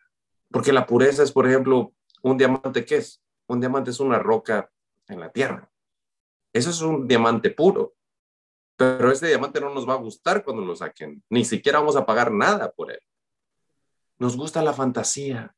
[0.49, 3.21] porque la pureza es, por ejemplo, un diamante, ¿qué es?
[3.47, 4.71] Un diamante es una roca
[5.07, 5.69] en la tierra.
[6.53, 7.96] Eso es un diamante puro
[8.77, 12.05] pero ese diamante no nos va a gustar cuando lo saquen, ni siquiera vamos a
[12.05, 12.99] pagar nada por él.
[14.19, 15.53] Nos gusta la fantasía.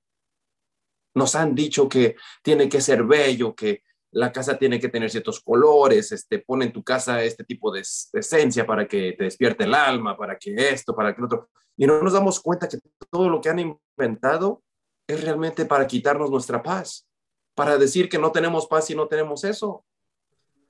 [1.14, 5.42] Nos han dicho que tiene que ser bello, que la casa tiene que tener ciertos
[5.42, 9.74] colores, este, pone en tu casa este tipo de, esencia para que te despierte el
[9.74, 11.50] alma, para que esto, para que lo otro.
[11.76, 12.80] Y no nos damos cuenta que
[13.12, 14.64] todo lo que han inventado
[15.08, 17.08] es realmente para quitarnos nuestra paz,
[17.54, 19.86] para decir que no tenemos paz y no tenemos eso.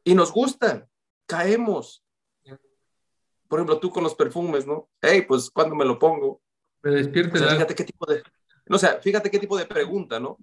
[0.04, 0.88] Y nos gusta,
[1.28, 2.04] caemos,
[3.50, 4.90] por ejemplo, tú con los perfumes, ¿no?
[5.02, 6.42] Hey, pues, ¿cuándo me lo pongo?
[6.84, 7.40] Me despierte.
[7.40, 8.24] fíjate qué tipo de,
[8.70, 10.38] o sea, fíjate qué tipo de pregunta, ¿no?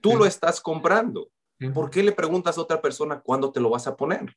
[0.00, 1.30] Tú lo estás comprando.
[1.72, 4.36] ¿Por qué le preguntas a otra persona cuándo te lo vas a poner?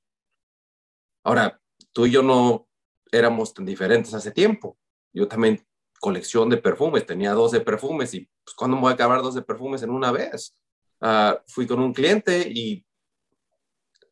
[1.23, 1.60] Ahora,
[1.91, 2.67] tú y yo no
[3.12, 4.77] éramos tan diferentes hace tiempo.
[5.13, 5.63] Yo también
[5.99, 9.84] colección de perfumes, tenía 12 perfumes y pues, ¿cuándo me voy a acabar 12 perfumes
[9.84, 10.55] en una vez?
[10.99, 12.84] Ah, fui con un cliente y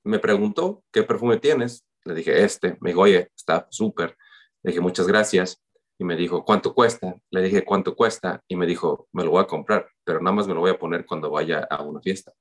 [0.04, 1.86] me preguntó, ¿qué perfume tienes?
[2.06, 2.78] Le dije, este.
[2.82, 4.18] Me dijo, oye, está súper.
[4.64, 5.62] Le dije, muchas gracias.
[5.98, 7.16] Y me dijo, ¿cuánto cuesta?
[7.30, 8.42] Le dije, ¿cuánto cuesta?
[8.48, 10.80] Y me dijo, me lo voy a comprar, pero nada más me lo voy a
[10.80, 12.32] poner cuando vaya a una fiesta.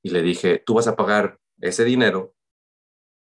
[0.00, 2.34] Y le dije, tú vas a pagar ese dinero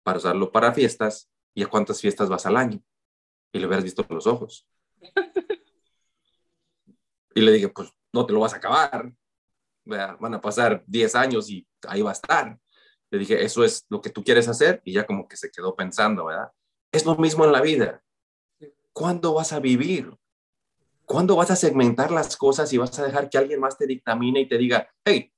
[0.03, 2.81] para usarlo para fiestas y a cuántas fiestas vas al año.
[3.53, 4.67] Y le hubieras visto los ojos.
[7.35, 9.13] y le dije, pues no te lo vas a acabar.
[9.85, 12.57] Van a pasar 10 años y ahí va a estar.
[13.11, 15.75] Le dije, eso es lo que tú quieres hacer y ya como que se quedó
[15.75, 16.51] pensando, ¿verdad?
[16.91, 18.03] Es lo mismo en la vida.
[18.93, 20.15] ¿Cuándo vas a vivir?
[21.05, 24.41] ¿Cuándo vas a segmentar las cosas y vas a dejar que alguien más te dictamine
[24.41, 25.31] y te diga, hey,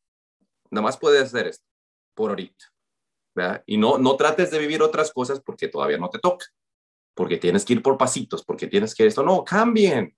[0.69, 1.65] nada más puedes hacer esto
[2.13, 2.73] por ahorita?
[3.35, 3.63] ¿verdad?
[3.65, 6.45] Y no, no trates de vivir otras cosas porque todavía no te toca,
[7.13, 9.23] porque tienes que ir por pasitos, porque tienes que esto.
[9.23, 10.15] No, cambien,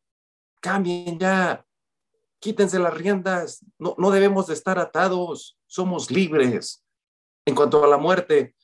[0.61, 1.65] cambien ya,
[2.39, 6.84] quítense las riendas, no, no debemos de estar atados, somos libres.
[7.45, 8.55] En cuanto a la muerte,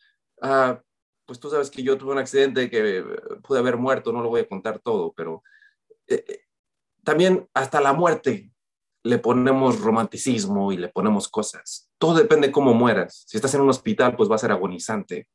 [0.42, 0.82] ah,
[1.26, 3.06] pues tú sabes que yo tuve un accidente que
[3.44, 5.44] pude haber muerto, no lo voy a contar todo, pero
[6.08, 6.42] eh, eh,
[7.04, 8.52] también hasta la muerte
[9.04, 11.90] le ponemos romanticismo y le ponemos cosas.
[11.98, 13.24] Todo depende de cómo mueras.
[13.28, 15.28] Si estás en un hospital, pues va a ser agonizante.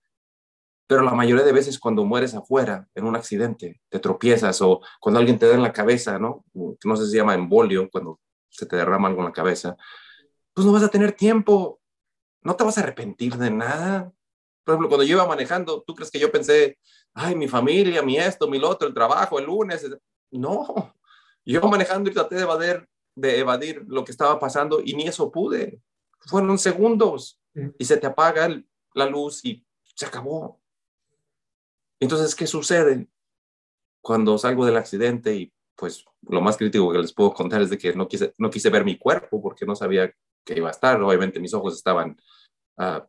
[0.86, 5.18] Pero la mayoría de veces cuando mueres afuera, en un accidente, te tropiezas o cuando
[5.18, 6.44] alguien te da en la cabeza, ¿no?
[6.54, 9.76] No sé si se llama embolio, cuando se te derrama algo en la cabeza,
[10.54, 11.80] pues no vas a tener tiempo
[12.46, 14.12] no te vas a arrepentir de nada.
[14.62, 16.78] Por ejemplo, cuando yo iba manejando, ¿tú crees que yo pensé,
[17.12, 19.84] ay, mi familia, mi esto, mi lo otro, el trabajo, el lunes?
[20.30, 20.94] No,
[21.44, 25.32] yo manejando y traté de evadir, de evadir lo que estaba pasando y ni eso
[25.32, 25.80] pude.
[26.20, 27.40] Fueron segundos
[27.78, 28.48] y se te apaga
[28.94, 30.60] la luz y se acabó.
[31.98, 33.08] Entonces, ¿qué sucede?
[34.00, 37.78] Cuando salgo del accidente y pues lo más crítico que les puedo contar es de
[37.78, 41.02] que no quise, no quise ver mi cuerpo porque no sabía que iba a estar.
[41.02, 42.16] Obviamente mis ojos estaban
[42.78, 43.00] uh,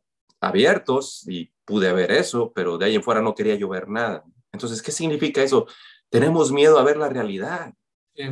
[0.42, 4.24] abiertos y pude ver eso, pero de ahí en fuera no quería yo ver nada.
[4.52, 5.68] Entonces, ¿qué significa eso?
[6.10, 7.74] Tenemos miedo a ver la realidad.
[8.16, 8.26] Y,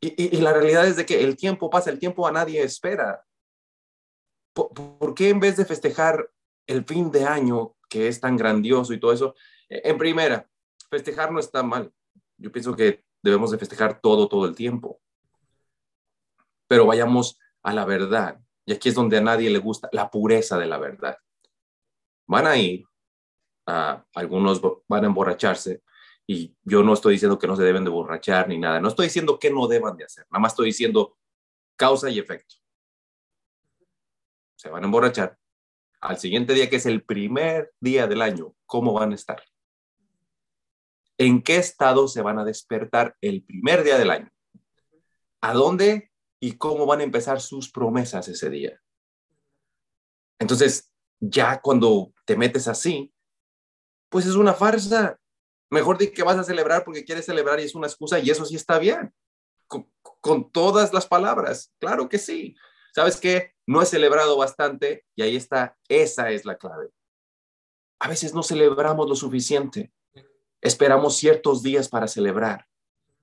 [0.00, 3.24] y, y, la realidad es de que el tiempo pasa, el tiempo a nadie espera.
[4.52, 6.30] ¿Por, ¿Por, qué en vez de festejar
[6.66, 9.34] el fin de año, que es tan grandioso y todo eso,
[9.68, 10.48] en primera,
[10.90, 11.92] festejar no está mal.
[12.36, 15.00] Yo pienso que debemos de festejar todo, todo el tiempo.
[16.66, 18.40] Pero vayamos a la verdad.
[18.68, 21.16] Y aquí es donde a nadie le gusta la pureza de la verdad.
[22.26, 22.84] Van a ir,
[23.64, 25.82] algunos van a emborracharse,
[26.26, 28.78] y yo no estoy diciendo que no se deben de borrachar ni nada.
[28.78, 30.26] No estoy diciendo que no deban de hacer.
[30.30, 31.16] Nada más estoy diciendo
[31.76, 32.56] causa y efecto.
[34.54, 35.38] Se van a emborrachar.
[36.02, 39.42] Al siguiente día, que es el primer día del año, ¿cómo van a estar?
[41.16, 44.30] ¿En qué estado se van a despertar el primer día del año?
[45.40, 46.07] ¿A dónde
[46.40, 48.80] y cómo van a empezar sus promesas ese día.
[50.38, 53.12] Entonces, ya cuando te metes así,
[54.08, 55.18] pues es una farsa.
[55.70, 58.44] Mejor di que vas a celebrar porque quieres celebrar y es una excusa y eso
[58.44, 59.12] sí está bien.
[59.66, 62.56] Con, con todas las palabras, claro que sí.
[62.94, 63.52] ¿Sabes qué?
[63.66, 66.90] No he celebrado bastante y ahí está, esa es la clave.
[68.00, 69.92] A veces no celebramos lo suficiente.
[70.60, 72.66] Esperamos ciertos días para celebrar.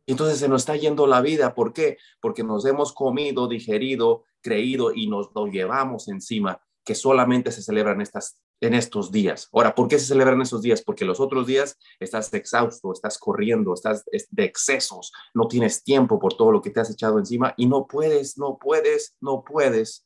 [0.07, 1.55] Entonces se nos está yendo la vida.
[1.55, 1.97] ¿Por qué?
[2.21, 7.99] Porque nos hemos comido, digerido, creído y nos lo llevamos encima que solamente se celebran
[7.99, 9.49] estas, en estos días.
[9.51, 10.83] Ahora, ¿por qué se celebran esos días?
[10.83, 16.35] Porque los otros días estás exhausto, estás corriendo, estás de excesos, no tienes tiempo por
[16.35, 20.05] todo lo que te has echado encima y no puedes, no puedes, no puedes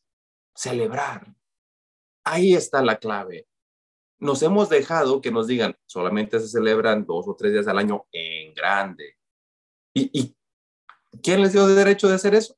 [0.55, 1.35] celebrar.
[2.23, 3.45] Ahí está la clave.
[4.19, 8.05] Nos hemos dejado que nos digan, solamente se celebran dos o tres días al año
[8.12, 9.18] en grande
[10.13, 10.35] ¿Y,
[11.21, 12.55] quién les dio derecho de hacer eso?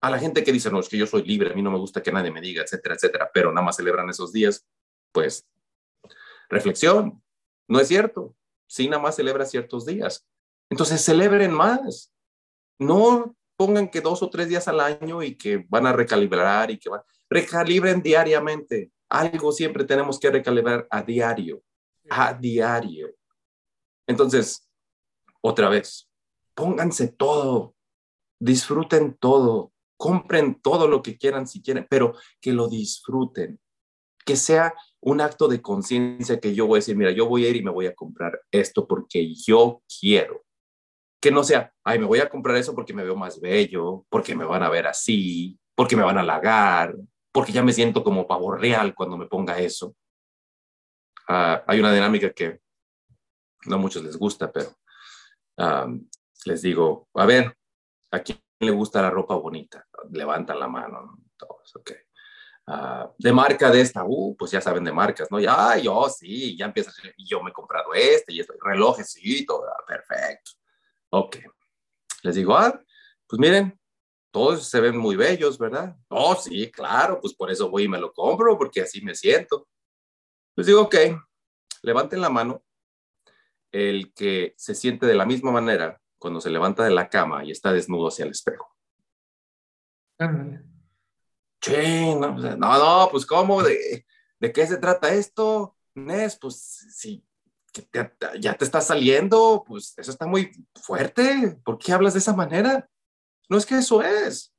[0.00, 1.78] A la gente que dice, no, es que yo soy libre, a mí no me
[1.78, 4.66] gusta que nadie me diga, etcétera, etcétera, pero nada más celebran esos días,
[5.12, 5.48] pues,
[6.48, 7.22] reflexión,
[7.68, 8.36] no es cierto,
[8.68, 10.26] sí nada más celebra ciertos días.
[10.70, 12.12] Entonces, celebren más.
[12.78, 16.78] No pongan que dos o tres días al año y que van a recalibrar y
[16.78, 18.92] que van, recalibren diariamente.
[19.08, 21.62] Algo siempre tenemos que recalibrar a diario,
[22.10, 23.14] a diario.
[24.06, 24.65] Entonces,
[25.46, 26.08] otra vez,
[26.54, 27.74] pónganse todo,
[28.40, 33.60] disfruten todo, compren todo lo que quieran si quieren, pero que lo disfruten,
[34.24, 37.48] que sea un acto de conciencia que yo voy a decir, mira, yo voy a
[37.48, 40.44] ir y me voy a comprar esto porque yo quiero.
[41.20, 44.34] Que no sea, ay, me voy a comprar eso porque me veo más bello, porque
[44.34, 46.96] me van a ver así, porque me van a halagar,
[47.32, 49.94] porque ya me siento como pavo real cuando me ponga eso.
[51.28, 52.60] Uh, hay una dinámica que
[53.66, 54.70] no a muchos les gusta, pero
[56.44, 57.56] les digo, a ver,
[58.10, 59.86] ¿a quién le gusta la ropa bonita?
[60.10, 61.92] Levantan la mano, todos, ok.
[62.68, 65.38] Uh, de marca de esta, uh, pues ya saben de marcas, ¿no?
[65.38, 70.52] Ya, yo sí, ya empieza, yo me he comprado este y este relojesito, ah, perfecto.
[71.10, 71.36] Ok.
[72.22, 72.82] Les digo, ah,
[73.28, 73.78] pues miren,
[74.32, 75.96] todos se ven muy bellos, ¿verdad?
[76.08, 79.68] Oh, sí, claro, pues por eso voy y me lo compro, porque así me siento.
[80.56, 80.96] Les digo, ok,
[81.82, 82.65] levanten la mano
[83.76, 87.50] el que se siente de la misma manera cuando se levanta de la cama y
[87.50, 88.74] está desnudo hacia el espejo.
[91.60, 93.62] Sí, no, no, pues ¿cómo?
[93.62, 94.06] ¿De,
[94.40, 95.76] ¿De qué se trata esto?
[95.94, 96.56] Nes, pues
[96.94, 97.24] si
[98.40, 101.58] ya te está saliendo, pues eso está muy fuerte.
[101.64, 102.88] ¿Por qué hablas de esa manera?
[103.48, 104.54] No es que eso es.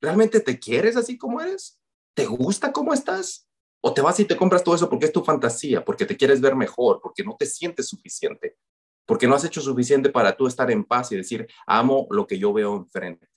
[0.00, 1.78] ¿Realmente te quieres así como eres?
[2.14, 3.49] ¿Te gusta cómo estás?
[3.82, 6.40] O te vas y te compras todo eso porque es tu fantasía, porque te quieres
[6.40, 8.56] ver mejor, porque no te sientes suficiente,
[9.06, 12.38] porque no has hecho suficiente para tú estar en paz y decir, amo lo que
[12.38, 13.28] yo veo enfrente.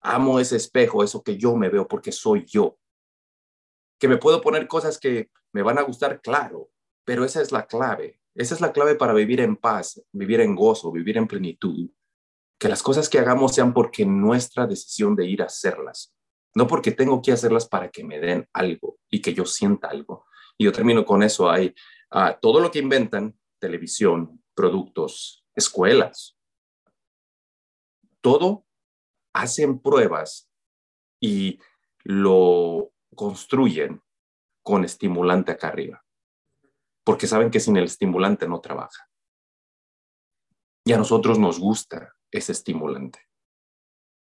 [0.00, 2.78] Amo ese espejo, eso que yo me veo porque soy yo.
[3.98, 6.70] Que me puedo poner cosas que me van a gustar, claro,
[7.04, 8.20] pero esa es la clave.
[8.36, 11.90] Esa es la clave para vivir en paz, vivir en gozo, vivir en plenitud.
[12.58, 16.15] Que las cosas que hagamos sean porque nuestra decisión de ir a hacerlas
[16.56, 20.24] no porque tengo que hacerlas para que me den algo y que yo sienta algo.
[20.56, 21.50] Y yo termino con eso.
[21.50, 21.74] Hay
[22.12, 26.38] uh, todo lo que inventan, televisión, productos, escuelas,
[28.22, 28.64] todo
[29.34, 30.50] hacen pruebas
[31.20, 31.60] y
[32.04, 34.02] lo construyen
[34.62, 36.06] con estimulante acá arriba,
[37.04, 39.10] porque saben que sin el estimulante no trabaja.
[40.86, 43.20] Y a nosotros nos gusta ese estimulante,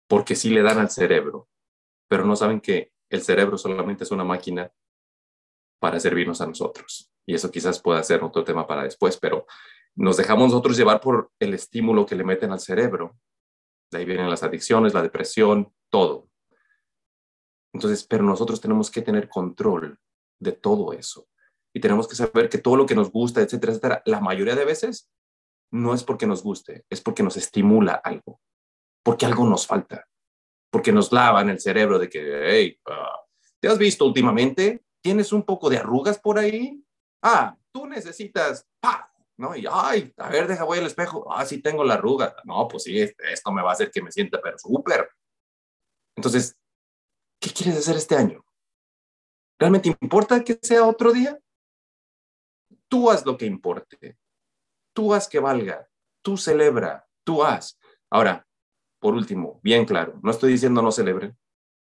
[0.06, 1.49] porque si le dan al cerebro
[2.10, 4.70] pero no saben que el cerebro solamente es una máquina
[5.80, 7.08] para servirnos a nosotros.
[7.24, 9.46] Y eso quizás pueda ser otro tema para después, pero
[9.94, 13.16] nos dejamos nosotros llevar por el estímulo que le meten al cerebro.
[13.92, 16.28] De ahí vienen las adicciones, la depresión, todo.
[17.72, 19.96] Entonces, pero nosotros tenemos que tener control
[20.40, 21.28] de todo eso.
[21.72, 24.64] Y tenemos que saber que todo lo que nos gusta, etcétera, etcétera, la mayoría de
[24.64, 25.08] veces
[25.70, 28.40] no es porque nos guste, es porque nos estimula algo,
[29.04, 30.08] porque algo nos falta,
[30.70, 33.20] porque nos lavan el cerebro de que, hey, ah,
[33.58, 34.84] ¿te has visto últimamente?
[35.02, 36.82] ¿Tienes un poco de arrugas por ahí?
[37.22, 38.66] Ah, tú necesitas,
[39.36, 39.56] ¿no?
[39.56, 41.32] Y, ay, a ver, deja, voy al espejo.
[41.32, 42.36] Ah, sí tengo la arruga.
[42.44, 45.10] No, pues sí, esto me va a hacer que me sienta, pero súper.
[46.16, 46.56] Entonces,
[47.40, 48.44] ¿qué quieres hacer este año?
[49.58, 51.38] ¿Realmente importa que sea otro día?
[52.88, 54.18] Tú haz lo que importe.
[54.92, 55.88] Tú haz que valga.
[56.22, 57.08] Tú celebra.
[57.24, 57.78] Tú haz.
[58.10, 58.46] Ahora,
[59.00, 61.36] por último, bien claro, no estoy diciendo no celebren.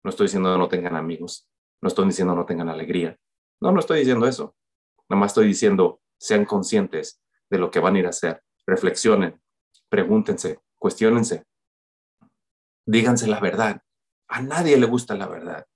[0.05, 1.49] No estoy diciendo no tengan amigos.
[1.81, 3.19] No estoy diciendo no tengan alegría.
[3.61, 4.55] No, no estoy diciendo eso.
[5.09, 8.43] Nada más estoy diciendo sean conscientes de lo que van a ir a hacer.
[8.67, 9.41] Reflexionen,
[9.89, 11.45] pregúntense, cuestionense.
[12.87, 13.83] Díganse la verdad.
[14.29, 15.67] A nadie le gusta la verdad.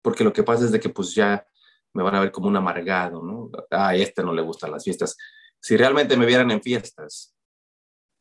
[0.00, 1.46] Porque lo que pasa es de que pues ya
[1.92, 3.50] me van a ver como un amargado, ¿no?
[3.70, 5.16] A este no le gustan las fiestas.
[5.60, 7.34] Si realmente me vieran en fiestas,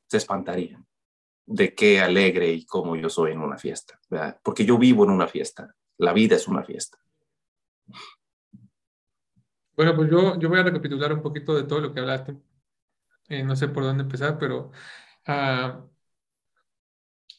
[0.07, 0.85] se espantarían
[1.51, 4.39] de qué alegre y cómo yo soy en una fiesta, ¿verdad?
[4.43, 5.75] Porque yo vivo en una fiesta.
[5.97, 6.97] La vida es una fiesta.
[9.75, 12.37] Bueno, pues yo, yo voy a recapitular un poquito de todo lo que hablaste.
[13.29, 14.71] Eh, no sé por dónde empezar, pero
[15.27, 15.89] uh,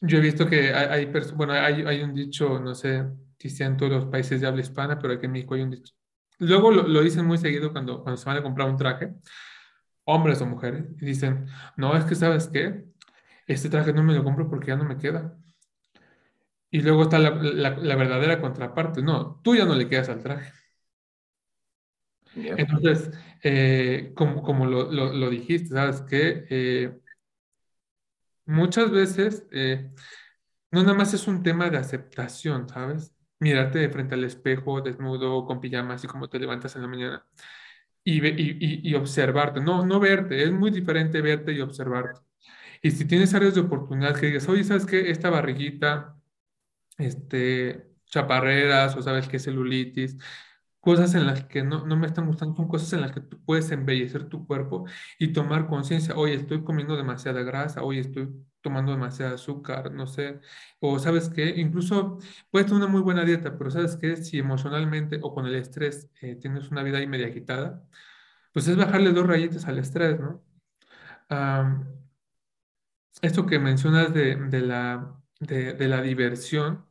[0.01, 3.05] yo he visto que hay, hay bueno, hay, hay, un dicho, no sé
[3.39, 5.71] si sea en todos los países de habla hispana, pero aquí en México hay un
[5.71, 5.95] dicho.
[6.39, 9.15] Luego lo, lo dicen muy seguido cuando, cuando se van a comprar un traje,
[10.05, 11.47] hombres o mujeres, y dicen,
[11.77, 12.92] no, es que sabes qué,
[13.53, 15.37] este traje no me lo compro porque ya no me queda.
[16.71, 20.23] Y luego está la, la, la verdadera contraparte, no, tú ya no le quedas al
[20.23, 20.53] traje.
[22.35, 23.11] Entonces,
[23.43, 26.47] eh, como, como lo, lo, lo, dijiste, ¿sabes qué?
[26.51, 26.99] Eh,
[28.47, 29.91] muchas veces eh,
[30.71, 33.15] no nada más es un tema de aceptación, ¿sabes?
[33.41, 37.27] Mirarte de frente al espejo, desnudo, con pijama, así como te levantas en la mañana,
[38.05, 42.21] y, y, y, observarte, no, no verte, es muy diferente verte y observarte.
[42.83, 45.11] Y si tienes áreas de oportunidad que digas, oye, ¿sabes qué?
[45.11, 46.17] Esta barriguita,
[46.99, 50.17] este, chaparreras, o sabes qué celulitis,
[50.81, 53.41] cosas en las que no, no, me están gustando, son cosas en las que tú
[53.45, 54.87] puedes embellecer tu cuerpo
[55.19, 58.29] y tomar conciencia, oye, estoy comiendo demasiada grasa, oye, estoy
[58.63, 60.41] tomando demasiado azúcar, no sé,
[60.81, 62.19] o sabes qué, incluso
[62.51, 66.11] puedes tener una muy buena dieta, pero sabes qué, si emocionalmente o con el estrés
[66.21, 67.85] eh, tienes una vida ahí media agitada,
[68.53, 70.43] pues es bajarle dos rayitas al estrés, ¿no?
[73.21, 76.87] Esto que mencionas de, de la, de, de la diversión,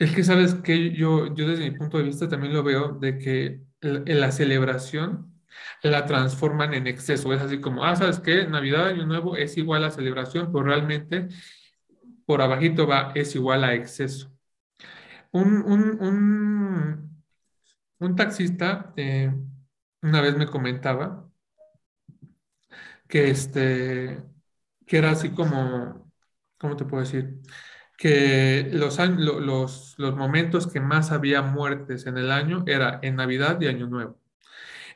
[0.00, 3.18] es que sabes que yo, yo desde mi punto de vista también lo veo de
[3.18, 5.34] que la, celebración
[5.82, 7.32] la transforman en exceso.
[7.34, 8.46] Es así como, ah, ¿sabes qué?
[8.46, 11.28] Navidad, Año Nuevo es igual a celebración, pero realmente
[12.24, 14.32] por abajito va, es igual a exceso.
[15.32, 17.20] Un, un,
[17.98, 19.32] un, taxista eh,
[20.02, 21.30] una vez me comentaba
[23.08, 24.22] que, este,
[24.90, 26.12] que era así como,
[26.58, 27.40] ¿cómo te puedo decir?
[27.96, 33.60] que los, los, los momentos que más había muertes en el año era en Navidad
[33.60, 34.18] y Año Nuevo.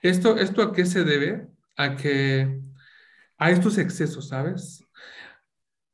[0.02, 1.48] ¿Esto, esto a qué se debe?
[1.76, 2.60] A que
[3.38, 4.84] a estos excesos, ¿sabes?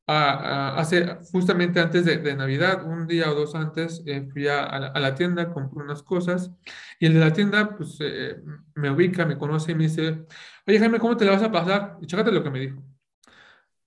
[0.07, 5.53] hace, justamente antes de, Navidad, un día o dos antes, eh, fui a, la tienda,
[5.53, 6.51] compré unas cosas
[6.99, 8.37] y el de la tienda pues eh,
[8.75, 10.27] me ubica, me conoce y me dice,
[10.67, 11.97] oye Jaime, ¿cómo te la vas a pasar?
[12.01, 12.90] Y chécate lo que me dijo.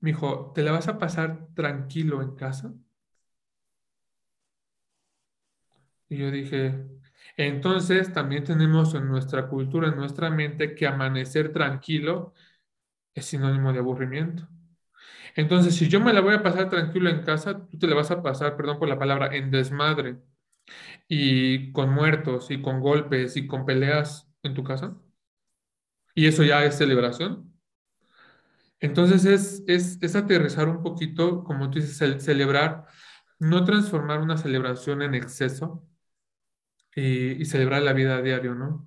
[0.03, 2.75] Me dijo, ¿te la vas a pasar tranquilo en casa?
[6.09, 6.85] Y yo dije,
[7.37, 12.33] entonces también tenemos en nuestra cultura, en nuestra mente, que amanecer tranquilo
[13.15, 14.47] es sinónimo de aburrimiento.
[15.35, 18.11] Entonces, si yo me la voy a pasar tranquilo en casa, tú te la vas
[18.11, 20.19] a pasar, perdón por la palabra, en desmadre
[21.07, 24.95] y con muertos y con golpes y con peleas en tu casa.
[26.15, 27.52] Y eso ya es celebración.
[28.83, 32.85] Entonces es, es, es aterrizar un poquito, como tú dices, celebrar,
[33.39, 35.87] no transformar una celebración en exceso,
[36.95, 38.85] y, celebrar la vida a diario, ¿no?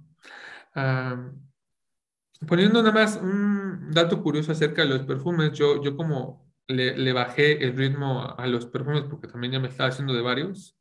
[2.47, 7.13] poniendo nada más un dato curioso acerca de los perfumes, yo, yo como le, le,
[7.15, 10.79] bajé el ritmo a los perfumes porque también ya me estaba haciendo de varios.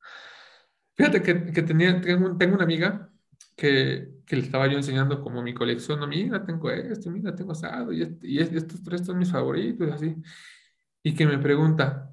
[0.95, 3.09] Fíjate que, que tenía, tengo, tengo, una amiga
[3.55, 7.51] que, que, le estaba yo enseñando como mi colección, no, mira, tengo esto, mira, tengo
[7.53, 10.15] asado, y, este, estos tres son mis favoritos, así.
[11.03, 12.11] Y que me pregunta,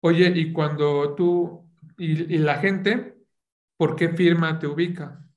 [0.00, 3.12] oye, y cuando tú, y, y la gente
[3.82, 5.28] ¿por qué firma te ubica?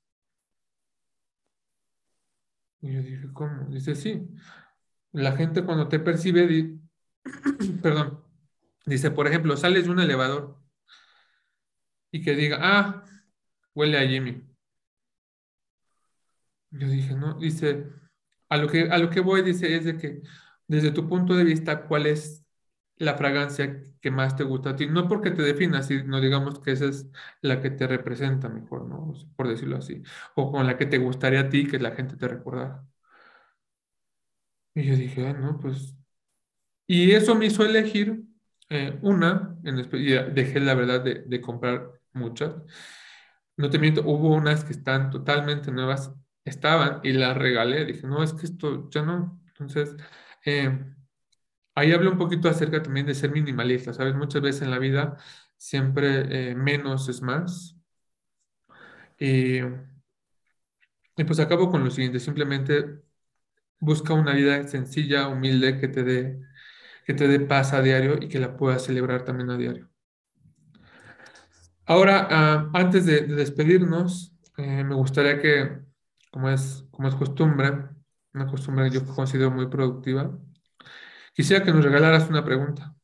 [2.80, 3.64] Y yo dije, ¿cómo?
[3.68, 4.28] Dice, sí,
[5.10, 6.78] la gente cuando te percibe,
[7.82, 8.22] perdón,
[8.84, 10.62] dice, por ejemplo, sales de un elevador
[12.12, 13.04] y que diga, ah,
[13.74, 14.44] huele a Jimmy.
[16.78, 17.86] Yo dije, no, dice,
[18.48, 20.22] a lo que, a lo que voy, dice, es de que
[20.66, 22.44] desde tu punto de vista, ¿cuál es
[22.96, 24.86] la fragancia que más te gusta a ti?
[24.86, 27.08] No porque te definas, sino digamos que esa es
[27.42, 29.12] la que te representa mejor, ¿no?
[29.36, 30.02] Por decirlo así.
[30.34, 32.86] O con la que te gustaría a ti que la gente te recordara.
[34.74, 35.94] Y yo dije, ah, no, pues...
[36.86, 38.24] Y eso me hizo elegir
[38.70, 39.76] eh, una, en
[40.34, 42.54] dejé la verdad de, de comprar muchas.
[43.56, 46.12] No te miento, hubo unas que están totalmente nuevas,
[46.46, 47.84] estaban y las regalé.
[47.84, 49.40] Dije, no, es que esto ya no.
[49.48, 49.96] Entonces,
[50.44, 50.70] eh,
[51.74, 54.14] ahí hablo un poquito acerca también de ser minimalista, ¿sabes?
[54.14, 55.16] Muchas veces en la vida
[55.56, 57.76] siempre eh, menos es más.
[59.18, 59.60] Y,
[61.16, 63.02] y pues acabo con lo siguiente, simplemente
[63.80, 66.40] busca una vida sencilla, humilde, que te dé
[67.06, 69.88] que te dé paz a diario y que la puedas celebrar también a diario.
[71.86, 75.85] Ahora, ah, antes de, despedirnos, eh, me gustaría que,
[76.30, 77.88] como es, como es costumbre,
[78.34, 80.30] una costumbre que yo considero muy productiva,
[81.32, 82.94] quisiera que nos regalaras una pregunta.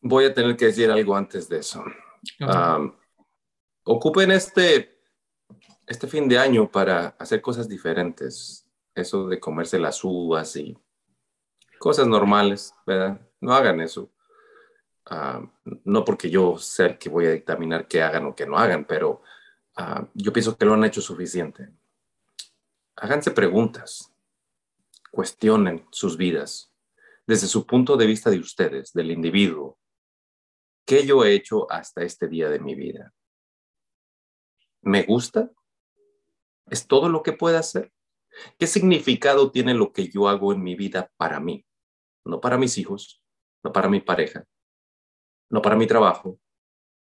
[0.00, 1.84] Voy a tener que decir algo antes de eso.
[3.84, 4.98] ocupen este,
[5.86, 8.66] este fin de año para hacer cosas diferentes.
[8.94, 10.76] Eso de comerse las uvas y
[11.78, 13.20] cosas normales, ¿verdad?
[13.40, 14.10] No hagan eso.
[15.06, 15.42] Ah,
[15.84, 18.84] no porque yo sea el que voy a dictaminar qué hagan o qué no hagan,
[18.84, 19.22] pero
[19.80, 21.70] ah, yo pienso que lo han hecho suficiente.
[22.96, 24.12] Háganse preguntas,
[25.10, 26.72] cuestionen sus vidas
[27.26, 29.78] desde su punto de vista de ustedes, del individuo.
[30.84, 33.14] ¿Qué yo he hecho hasta este día de mi vida?
[34.82, 35.50] ¿Me gusta?
[36.66, 37.92] ¿Es todo lo que puedo hacer?
[38.58, 41.64] ¿Qué significado tiene lo que yo hago en mi vida para mí?
[42.24, 43.22] No para mis hijos,
[43.62, 44.44] no para mi pareja,
[45.50, 46.38] no para mi trabajo,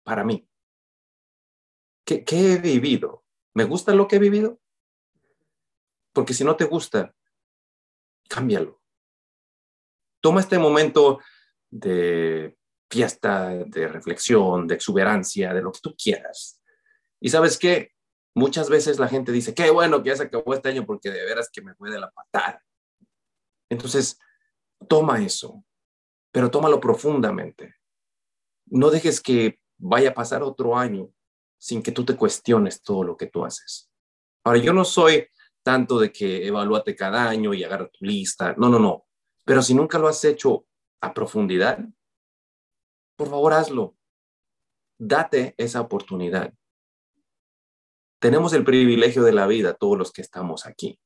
[0.03, 0.47] para mí.
[2.07, 3.25] ¿Qué, he vivido?
[3.53, 4.59] ¿Me gusta lo que he vivido?
[6.13, 7.13] Porque si no te gusta,
[8.29, 8.81] cámbialo.
[10.21, 11.19] Toma este momento
[11.69, 12.57] de
[12.89, 16.61] fiesta, de reflexión, de exuberancia, de lo que tú quieras.
[17.19, 17.91] Y sabes qué?
[18.33, 21.25] Muchas veces la gente dice, qué bueno que ya se acabó este año porque de
[21.25, 22.63] veras que me puede la patada.
[23.69, 24.17] Entonces,
[24.87, 25.65] toma eso,
[26.31, 27.77] pero tómalo profundamente
[28.69, 31.09] no dejes que vaya a pasar otro año
[31.57, 33.89] sin que tú te cuestiones todo lo que tú haces.
[34.43, 35.27] Ahora, yo no soy
[35.63, 38.55] tanto de que evalúate cada año y agarra tu lista.
[38.57, 39.05] No, no, no.
[39.43, 40.65] Pero si nunca lo has hecho
[41.01, 41.79] a profundidad,
[43.17, 43.97] por favor hazlo.
[44.97, 46.53] Date esa oportunidad.
[48.19, 50.99] Tenemos el privilegio de la vida, todos los que estamos aquí.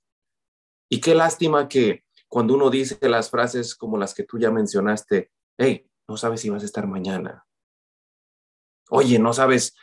[0.89, 5.31] Y qué lástima que cuando uno dice las frases como las que tú ya mencionaste,
[5.57, 7.45] hey, no sabes si vas a estar mañana,
[8.89, 9.75] oye, no sabes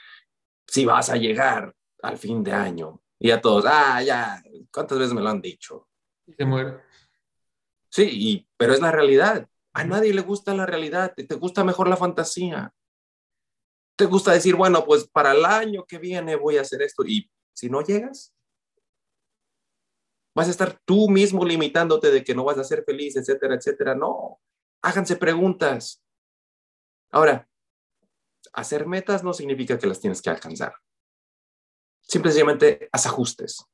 [0.68, 3.02] si vas a llegar al fin de año.
[3.18, 4.42] Y a todos, ah, ya,
[4.72, 5.88] ¿cuántas veces me lo han dicho?
[6.36, 6.80] Se muere.
[7.90, 9.48] Sí, pero es la realidad.
[9.72, 12.72] A nadie le gusta la realidad, te gusta mejor la fantasía.
[13.96, 17.04] Te gusta decir, bueno, pues para el año que viene voy a hacer esto.
[17.04, 18.34] Y si no llegas,
[20.34, 23.94] vas a estar tú mismo limitándote de que no vas a ser feliz, etcétera, etcétera.
[23.94, 24.38] No,
[24.82, 26.02] háganse preguntas.
[27.10, 27.48] Ahora,
[28.53, 30.74] hacer metas no significa que las tienes que alcanzar.
[32.03, 33.64] Simplemente haz ajustes.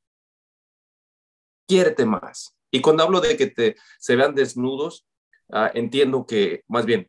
[1.66, 2.56] Quiérete más.
[2.70, 5.06] Y cuando hablo de que te, se vean desnudos,
[5.52, 7.08] ah, entiendo que, más bien,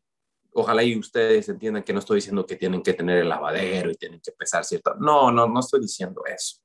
[0.54, 3.96] ojalá y ustedes entiendan que no estoy diciendo que tienen que tener el lavadero y
[3.96, 4.94] tienen que pesar cierto.
[4.96, 6.62] No, no, no estoy diciendo eso.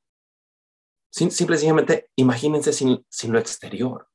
[1.11, 4.07] simplemente imagínense sin, sin lo exterior.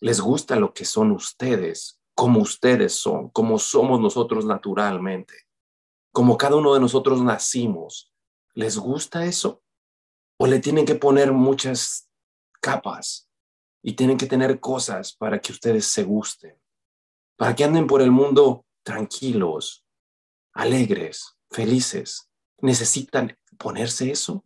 [0.00, 5.34] Les gusta lo que son ustedes, como ustedes son, como somos nosotros naturalmente
[6.12, 8.12] como cada uno de nosotros nacimos,
[8.54, 9.62] ¿les gusta eso?
[10.38, 12.10] ¿O le tienen que poner muchas
[12.60, 13.28] capas
[13.82, 16.60] y tienen que tener cosas para que ustedes se gusten?
[17.36, 19.84] Para que anden por el mundo tranquilos,
[20.52, 22.28] alegres, felices.
[22.58, 24.44] ¿Necesitan ponerse eso?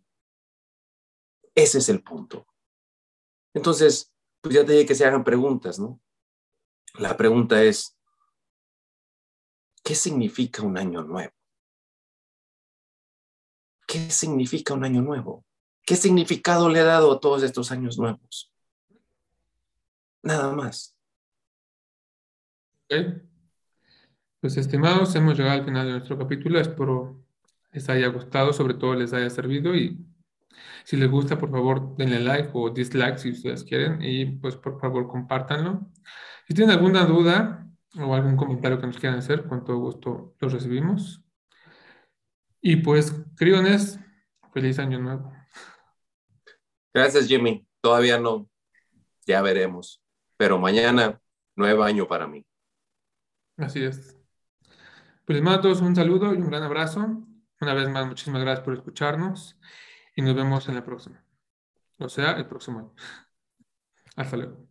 [1.54, 2.46] Ese es el punto.
[3.54, 6.00] Entonces, pues ya te dije que se hagan preguntas, ¿no?
[6.98, 7.98] La pregunta es,
[9.82, 11.35] ¿qué significa un año nuevo?
[13.96, 15.44] ¿Qué significa un año nuevo?
[15.82, 18.52] ¿Qué significado le ha dado a todos estos años nuevos?
[20.22, 20.94] Nada más.
[24.40, 26.60] Pues estimados, hemos llegado al final de nuestro capítulo.
[26.60, 27.24] Espero
[27.72, 30.04] les haya gustado, sobre todo les haya servido y
[30.84, 34.78] Si les gusta, por favor, denle like o dislike si ustedes quieren y pues por
[34.78, 35.90] favor compártanlo.
[36.46, 37.66] Si tienen alguna duda
[37.98, 41.25] o algún comentario que nos quieran hacer, con todo gusto los recibimos.
[42.68, 44.00] Y pues, criones,
[44.52, 45.32] feliz año nuevo.
[46.92, 47.64] Gracias, Jimmy.
[47.80, 48.50] Todavía no,
[49.24, 50.02] ya veremos.
[50.36, 51.20] Pero mañana,
[51.54, 52.44] nuevo año para mí.
[53.56, 54.18] Así es.
[55.24, 57.06] Pues les mando a todos un saludo y un gran abrazo.
[57.60, 59.56] Una vez más, muchísimas gracias por escucharnos
[60.16, 61.24] y nos vemos en la próxima.
[61.98, 62.94] O sea, el próximo año.
[64.16, 64.65] Hasta luego.